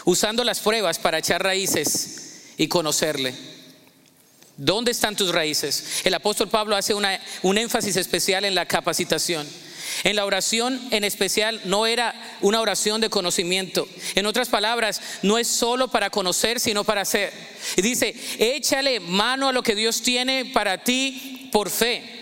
[0.04, 3.34] usando las pruebas para echar raíces y conocerle.
[4.56, 6.00] ¿Dónde están tus raíces?
[6.04, 9.46] El apóstol Pablo hace un énfasis especial en la capacitación.
[10.04, 13.88] En la oración en especial no era una oración de conocimiento.
[14.14, 17.32] En otras palabras, no es solo para conocer, sino para hacer.
[17.76, 22.18] Y dice, échale mano a lo que Dios tiene para ti por fe.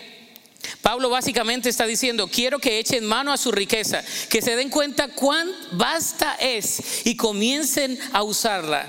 [0.83, 5.09] Pablo básicamente está diciendo, quiero que echen mano a su riqueza, que se den cuenta
[5.09, 8.87] cuán vasta es y comiencen a usarla.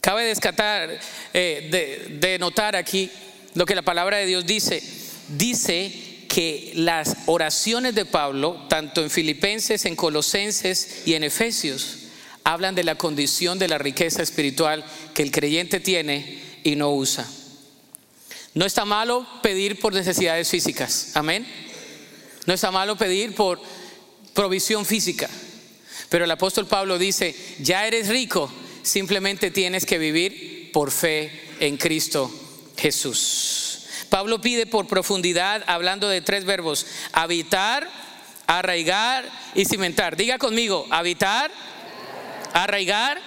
[0.00, 0.98] Cabe descatar,
[1.32, 3.10] eh, de, de notar aquí
[3.54, 4.82] lo que la palabra de Dios dice.
[5.28, 11.98] Dice que las oraciones de Pablo, tanto en Filipenses, en Colosenses y en Efesios,
[12.42, 17.28] hablan de la condición de la riqueza espiritual que el creyente tiene y no usa.
[18.54, 21.46] No está malo pedir por necesidades físicas, amén.
[22.46, 23.60] No está malo pedir por
[24.32, 25.28] provisión física.
[26.08, 28.50] Pero el apóstol Pablo dice, ya eres rico,
[28.82, 31.30] simplemente tienes que vivir por fe
[31.60, 32.32] en Cristo
[32.78, 33.71] Jesús.
[34.12, 37.88] Pablo pide por profundidad hablando de tres verbos, habitar,
[38.46, 40.18] arraigar y cimentar.
[40.18, 41.50] Diga conmigo, habitar,
[42.52, 43.18] arraigar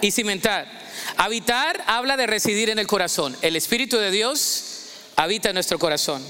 [0.00, 0.68] y cimentar.
[1.16, 3.36] Habitar habla de residir en el corazón.
[3.42, 6.24] El Espíritu de Dios habita en nuestro corazón.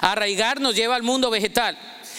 [0.00, 1.78] Arraigar nos lleva al mundo vegetal.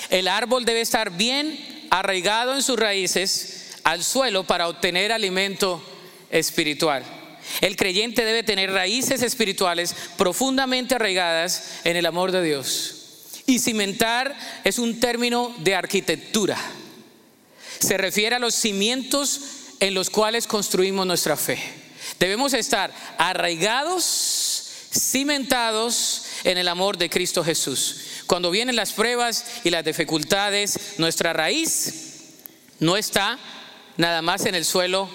[0.10, 5.84] El árbol debe estar bien arraigado en sus raíces al suelo para obtener alimento
[6.32, 7.19] espiritual.
[7.62, 12.96] El creyente debe tener raíces espirituales profundamente arraigadas en el amor de Dios.
[13.46, 16.58] Y cimentar es un término de arquitectura.
[17.80, 19.42] Se refiere a los cimientos
[19.80, 21.60] en los cuales construimos nuestra fe.
[22.20, 28.02] Debemos estar arraigados, cimentados en el amor de Cristo Jesús.
[28.28, 31.94] Cuando vienen las pruebas y las dificultades, nuestra raíz
[32.80, 33.40] no está
[33.98, 35.10] nada más en el suelo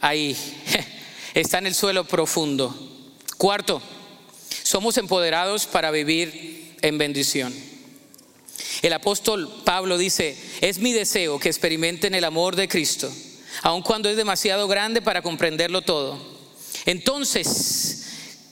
[0.00, 0.36] ahí.
[1.40, 2.74] está en el suelo profundo.
[3.36, 3.82] Cuarto,
[4.62, 7.54] somos empoderados para vivir en bendición.
[8.80, 13.12] El apóstol Pablo dice, es mi deseo que experimenten el amor de Cristo,
[13.62, 16.18] aun cuando es demasiado grande para comprenderlo todo.
[16.86, 18.04] Entonces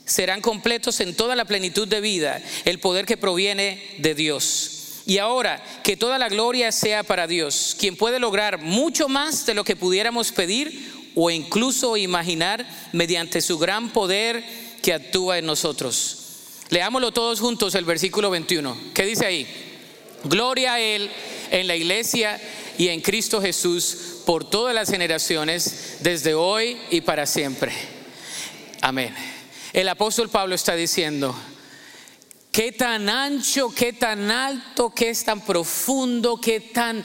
[0.04, 4.70] serán completos en toda la plenitud de vida, el poder que proviene de Dios.
[5.06, 9.54] Y ahora, que toda la gloria sea para Dios, quien puede lograr mucho más de
[9.54, 14.44] lo que pudiéramos pedir o incluso imaginar mediante su gran poder
[14.82, 16.18] que actúa en nosotros.
[16.70, 18.76] Leámoslo todos juntos el versículo 21.
[18.94, 19.46] ¿Qué dice ahí?
[20.24, 21.10] Gloria a Él
[21.50, 22.40] en la iglesia
[22.78, 27.72] y en Cristo Jesús por todas las generaciones, desde hoy y para siempre.
[28.80, 29.14] Amén.
[29.72, 31.34] El apóstol Pablo está diciendo,
[32.50, 37.04] qué tan ancho, qué tan alto, qué es tan profundo, qué tan...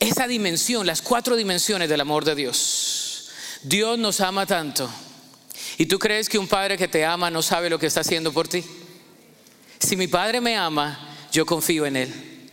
[0.00, 3.11] Esa dimensión, las cuatro dimensiones del amor de Dios.
[3.62, 4.90] Dios nos ama tanto.
[5.78, 8.32] ¿Y tú crees que un padre que te ama no sabe lo que está haciendo
[8.32, 8.64] por ti?
[9.78, 10.98] Si mi padre me ama,
[11.32, 12.50] yo confío en él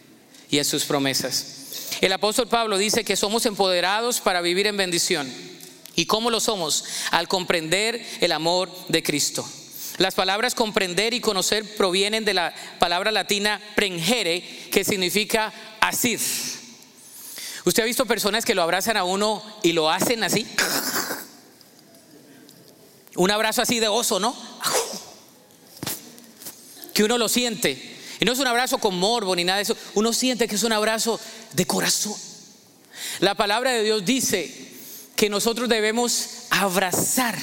[0.50, 1.90] y en sus promesas.
[2.02, 5.32] El apóstol Pablo dice que somos empoderados para vivir en bendición.
[5.96, 6.86] ¿Y cómo lo somos?
[7.12, 9.48] Al comprender el amor de Cristo.
[9.98, 15.52] Las palabras comprender y conocer provienen de la palabra latina prengere, que significa
[15.82, 16.22] asir.
[17.66, 20.48] ¿Usted ha visto personas que lo abrazan a uno y lo hacen así?
[23.16, 24.36] Un abrazo así de oso, ¿no?
[26.94, 27.98] Que uno lo siente.
[28.20, 29.78] Y no es un abrazo con morbo ni nada de eso.
[29.94, 31.20] Uno siente que es un abrazo
[31.54, 32.16] de corazón.
[33.20, 34.70] La palabra de Dios dice
[35.16, 37.38] que nosotros debemos abrazar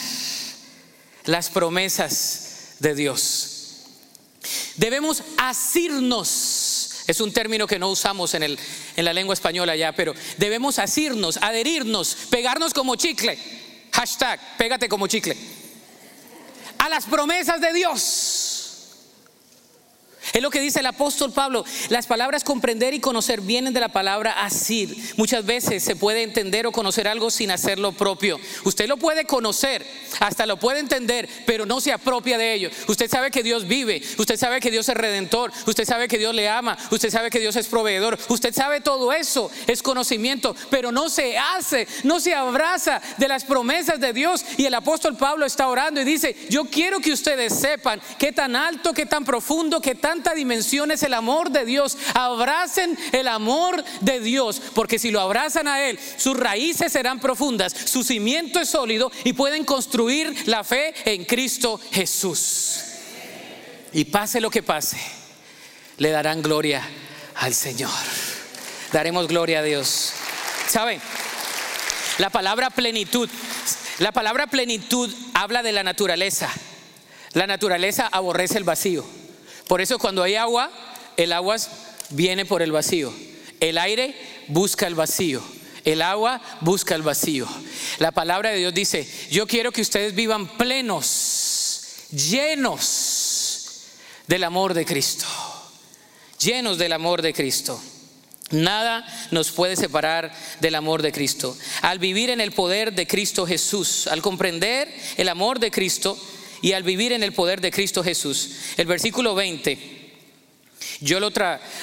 [1.24, 3.52] las promesas de Dios.
[4.76, 6.65] Debemos asirnos
[7.06, 8.58] es un término que no usamos en, el,
[8.96, 13.38] en la lengua española ya, pero debemos asirnos, adherirnos, pegarnos como chicle.
[13.92, 15.36] Hashtag, pégate como chicle.
[16.78, 18.55] A las promesas de Dios.
[20.32, 21.64] Es lo que dice el apóstol Pablo.
[21.88, 24.96] Las palabras comprender y conocer vienen de la palabra asir.
[25.16, 28.38] Muchas veces se puede entender o conocer algo sin hacerlo propio.
[28.64, 29.86] Usted lo puede conocer,
[30.20, 32.70] hasta lo puede entender, pero no se apropia de ello.
[32.88, 36.34] Usted sabe que Dios vive, usted sabe que Dios es redentor, usted sabe que Dios
[36.34, 40.92] le ama, usted sabe que Dios es proveedor, usted sabe todo eso, es conocimiento, pero
[40.92, 44.44] no se hace, no se abraza de las promesas de Dios.
[44.56, 48.56] Y el apóstol Pablo está orando y dice, yo quiero que ustedes sepan qué tan
[48.56, 51.96] alto, qué tan profundo, qué tan cuarta dimensión es el amor de Dios.
[52.14, 57.72] Abracen el amor de Dios, porque si lo abrazan a Él, sus raíces serán profundas,
[57.72, 62.80] su cimiento es sólido y pueden construir la fe en Cristo Jesús.
[63.92, 64.98] Y pase lo que pase,
[65.98, 66.82] le darán gloria
[67.36, 67.90] al Señor.
[68.92, 70.12] Daremos gloria a Dios.
[70.68, 71.00] ¿Saben?
[72.18, 73.28] La palabra plenitud,
[73.98, 76.48] la palabra plenitud habla de la naturaleza.
[77.32, 79.04] La naturaleza aborrece el vacío.
[79.66, 80.70] Por eso cuando hay agua,
[81.16, 81.56] el agua
[82.10, 83.12] viene por el vacío.
[83.60, 84.14] El aire
[84.48, 85.42] busca el vacío.
[85.84, 87.46] El agua busca el vacío.
[87.98, 93.66] La palabra de Dios dice, yo quiero que ustedes vivan plenos, llenos
[94.26, 95.26] del amor de Cristo.
[96.38, 97.80] Llenos del amor de Cristo.
[98.50, 101.56] Nada nos puede separar del amor de Cristo.
[101.82, 106.16] Al vivir en el poder de Cristo Jesús, al comprender el amor de Cristo
[106.62, 108.50] y al vivir en el poder de Cristo Jesús.
[108.76, 109.78] El versículo 20,
[111.00, 111.30] yo lo,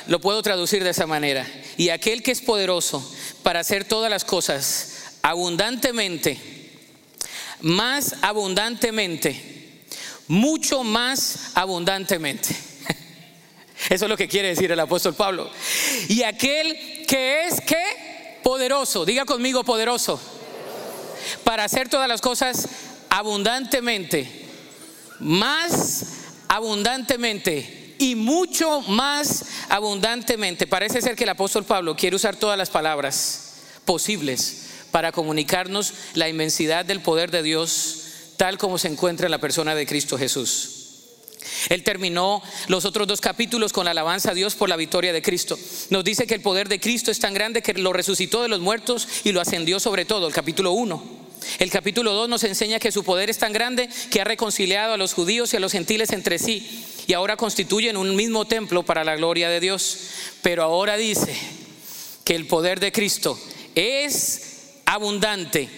[0.08, 1.48] lo puedo traducir de esa manera.
[1.78, 3.04] Y aquel que es poderoso
[3.44, 6.38] para hacer todas las cosas abundantemente,
[7.62, 9.82] más abundantemente,
[10.28, 12.56] mucho más abundantemente
[13.90, 15.50] eso es lo que quiere decir el apóstol Pablo.
[16.08, 20.20] Y aquel que es que poderoso, diga conmigo poderoso,
[21.44, 22.68] para hacer todas las cosas
[23.10, 24.43] abundantemente,
[25.20, 26.06] más
[26.48, 30.68] abundantemente y mucho más abundantemente.
[30.68, 33.54] Parece ser que el apóstol Pablo quiere usar todas las palabras
[33.86, 38.00] posibles para comunicarnos la inmensidad del poder de Dios
[38.38, 40.80] tal como se encuentra en la persona de Cristo Jesús.
[41.70, 45.22] Él terminó los otros dos capítulos con la alabanza a Dios por la victoria de
[45.22, 45.58] Cristo.
[45.90, 48.60] Nos dice que el poder de Cristo es tan grande que lo resucitó de los
[48.60, 51.23] muertos y lo ascendió sobre todo, el capítulo 1.
[51.60, 54.98] El capítulo 2 nos enseña que su poder es tan grande que ha reconciliado a
[54.98, 59.04] los judíos y a los gentiles entre sí y ahora constituyen un mismo templo para
[59.04, 59.98] la gloria de Dios.
[60.42, 61.36] Pero ahora dice
[62.24, 63.40] que el poder de Cristo
[63.76, 65.70] es abundante,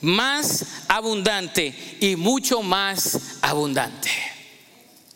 [0.00, 4.10] más abundante y mucho más abundante.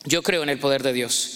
[0.04, 1.34] Yo creo en el poder de Dios.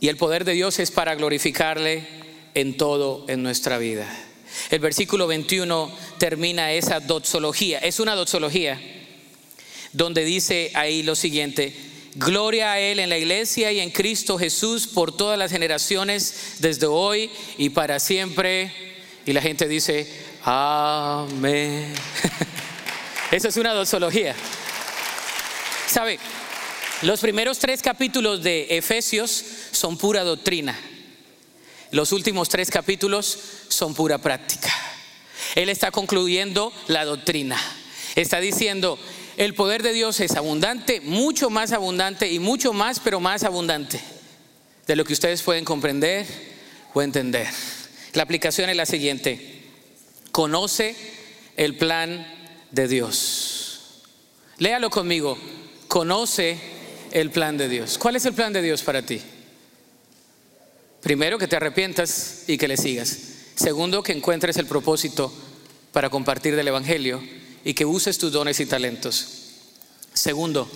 [0.00, 2.06] Y el poder de Dios es para glorificarle
[2.54, 4.08] en todo en nuestra vida.
[4.70, 7.78] El versículo 21 termina esa doxología.
[7.78, 8.80] Es una doxología
[9.92, 11.74] donde dice ahí lo siguiente.
[12.14, 16.86] Gloria a Él en la iglesia y en Cristo Jesús por todas las generaciones, desde
[16.86, 18.72] hoy y para siempre.
[19.24, 20.06] Y la gente dice,
[20.42, 21.92] amén.
[23.30, 24.34] Eso es una doxología.
[25.86, 26.18] ¿Sabe?
[27.02, 30.76] Los primeros tres capítulos de Efesios son pura doctrina.
[31.90, 33.38] Los últimos tres capítulos
[33.78, 34.70] son pura práctica.
[35.54, 37.56] Él está concluyendo la doctrina.
[38.16, 38.98] Está diciendo,
[39.36, 44.00] el poder de Dios es abundante, mucho más abundante y mucho más, pero más abundante
[44.86, 46.26] de lo que ustedes pueden comprender
[46.92, 47.46] o entender.
[48.14, 49.62] La aplicación es la siguiente.
[50.32, 50.96] Conoce
[51.56, 52.26] el plan
[52.72, 54.02] de Dios.
[54.58, 55.38] Léalo conmigo.
[55.86, 56.58] Conoce
[57.12, 57.96] el plan de Dios.
[57.96, 59.20] ¿Cuál es el plan de Dios para ti?
[61.00, 63.27] Primero, que te arrepientas y que le sigas.
[63.58, 65.32] Segundo, que encuentres el propósito
[65.90, 67.20] para compartir del Evangelio
[67.64, 69.26] y que uses tus dones y talentos.
[70.14, 70.70] Segundo,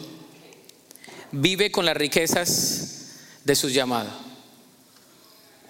[1.31, 3.13] vive con las riquezas
[3.45, 4.11] de su llamado.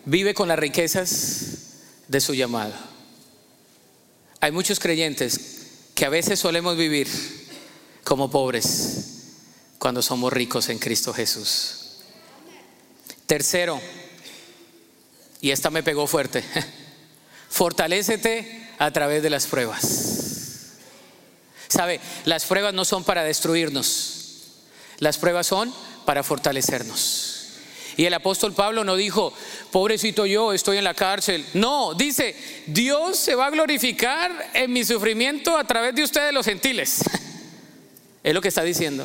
[0.06, 1.74] Vive con las riquezas
[2.08, 2.72] de su llamado.
[4.40, 7.08] Hay muchos creyentes que a veces solemos vivir
[8.04, 9.34] como pobres
[9.78, 11.98] cuando somos ricos en Cristo Jesús.
[13.26, 13.78] Tercero,
[15.42, 16.42] y esta me pegó fuerte,
[17.52, 20.72] fortalécete a través de las pruebas.
[21.68, 24.54] Sabe, las pruebas no son para destruirnos,
[24.98, 25.72] las pruebas son
[26.04, 27.38] para fortalecernos.
[27.96, 29.34] Y el apóstol Pablo no dijo,
[29.70, 31.44] pobrecito yo, estoy en la cárcel.
[31.52, 32.34] No, dice,
[32.66, 37.02] Dios se va a glorificar en mi sufrimiento a través de ustedes los gentiles.
[38.24, 39.04] Es lo que está diciendo.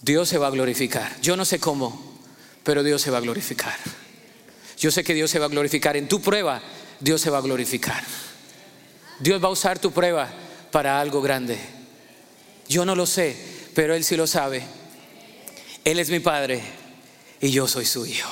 [0.00, 1.20] Dios se va a glorificar.
[1.20, 2.18] Yo no sé cómo,
[2.62, 3.76] pero Dios se va a glorificar.
[4.78, 5.96] Yo sé que Dios se va a glorificar.
[5.96, 6.60] En tu prueba,
[7.00, 8.04] Dios se va a glorificar.
[9.20, 10.30] Dios va a usar tu prueba
[10.70, 11.58] para algo grande.
[12.68, 13.36] Yo no lo sé,
[13.74, 14.62] pero Él sí lo sabe.
[15.84, 16.62] Él es mi Padre
[17.40, 18.30] y yo soy su Hijo.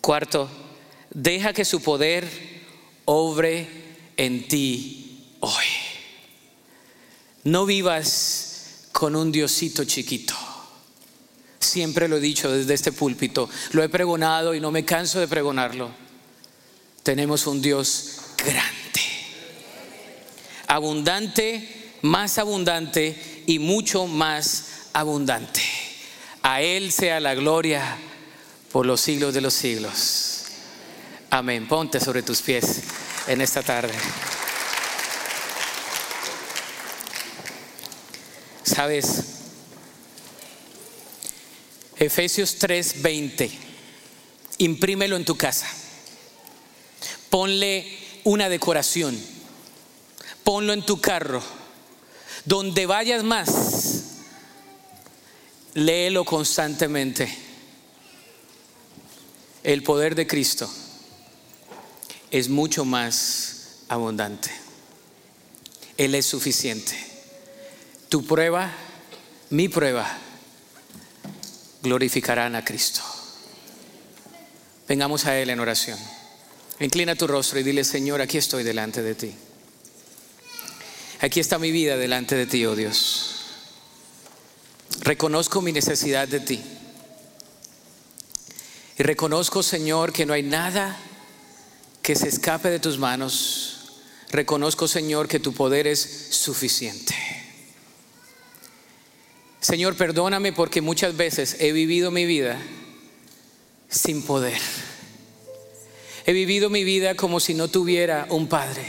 [0.00, 0.48] Cuarto,
[1.10, 2.26] deja que su poder
[3.04, 3.68] obre
[4.16, 5.66] en ti hoy.
[7.44, 10.34] No vivas con un Diosito chiquito.
[11.60, 15.28] Siempre lo he dicho desde este púlpito, lo he pregonado y no me canso de
[15.28, 15.90] pregonarlo.
[17.02, 19.00] Tenemos un Dios grande,
[20.66, 25.62] abundante, más abundante y mucho más abundante.
[26.42, 27.96] A Él sea la gloria
[28.70, 30.44] por los siglos de los siglos.
[31.30, 31.66] Amén.
[31.66, 32.82] Ponte sobre tus pies
[33.26, 33.92] en esta tarde.
[38.62, 39.37] Sabes,
[41.98, 43.50] Efesios 3:20,
[44.58, 45.66] imprímelo en tu casa.
[47.28, 49.18] Ponle una decoración.
[50.44, 51.42] Ponlo en tu carro.
[52.44, 54.04] Donde vayas más,
[55.74, 57.28] léelo constantemente.
[59.64, 60.70] El poder de Cristo
[62.30, 64.50] es mucho más abundante.
[65.96, 66.96] Él es suficiente.
[68.08, 68.72] Tu prueba,
[69.50, 70.18] mi prueba,
[71.82, 73.02] glorificarán a Cristo.
[74.88, 75.98] Vengamos a Él en oración.
[76.80, 79.34] Inclina tu rostro y dile, Señor, aquí estoy delante de ti.
[81.20, 83.34] Aquí está mi vida delante de ti, oh Dios.
[85.00, 86.62] Reconozco mi necesidad de ti.
[88.98, 90.96] Y reconozco, Señor, que no hay nada
[92.02, 94.00] que se escape de tus manos.
[94.30, 97.14] Reconozco, Señor, que tu poder es suficiente.
[99.60, 102.58] Señor, perdóname porque muchas veces he vivido mi vida
[103.88, 104.60] sin poder.
[106.26, 108.84] He vivido mi vida como si no tuviera un padre.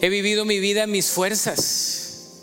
[0.00, 2.40] He vivido mi vida en mis fuerzas.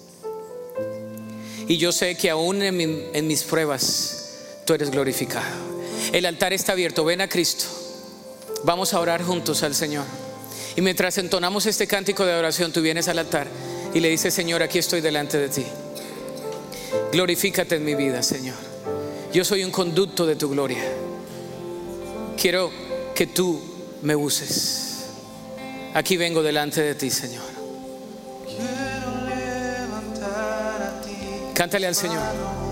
[1.68, 5.46] Y yo sé que aún en, mis pruebas tú eres glorificado.
[6.14, 7.04] El altar está abierto.
[7.04, 7.66] Ven a Cristo.
[8.64, 10.06] Vamos a orar juntos al Señor.
[10.76, 13.48] Y mientras entonamos este cántico de adoración, tú vienes al altar
[13.94, 15.66] y le dices, Señor, aquí estoy delante de ti.
[17.12, 18.56] Glorifícate en mi vida, Señor.
[19.34, 20.84] Yo soy un conducto de tu gloria.
[22.40, 22.72] Quiero
[23.16, 23.60] que tú
[24.02, 25.06] me uses.
[25.94, 27.44] Aquí vengo delante de ti, Señor.
[31.54, 32.67] Cántale al Señor.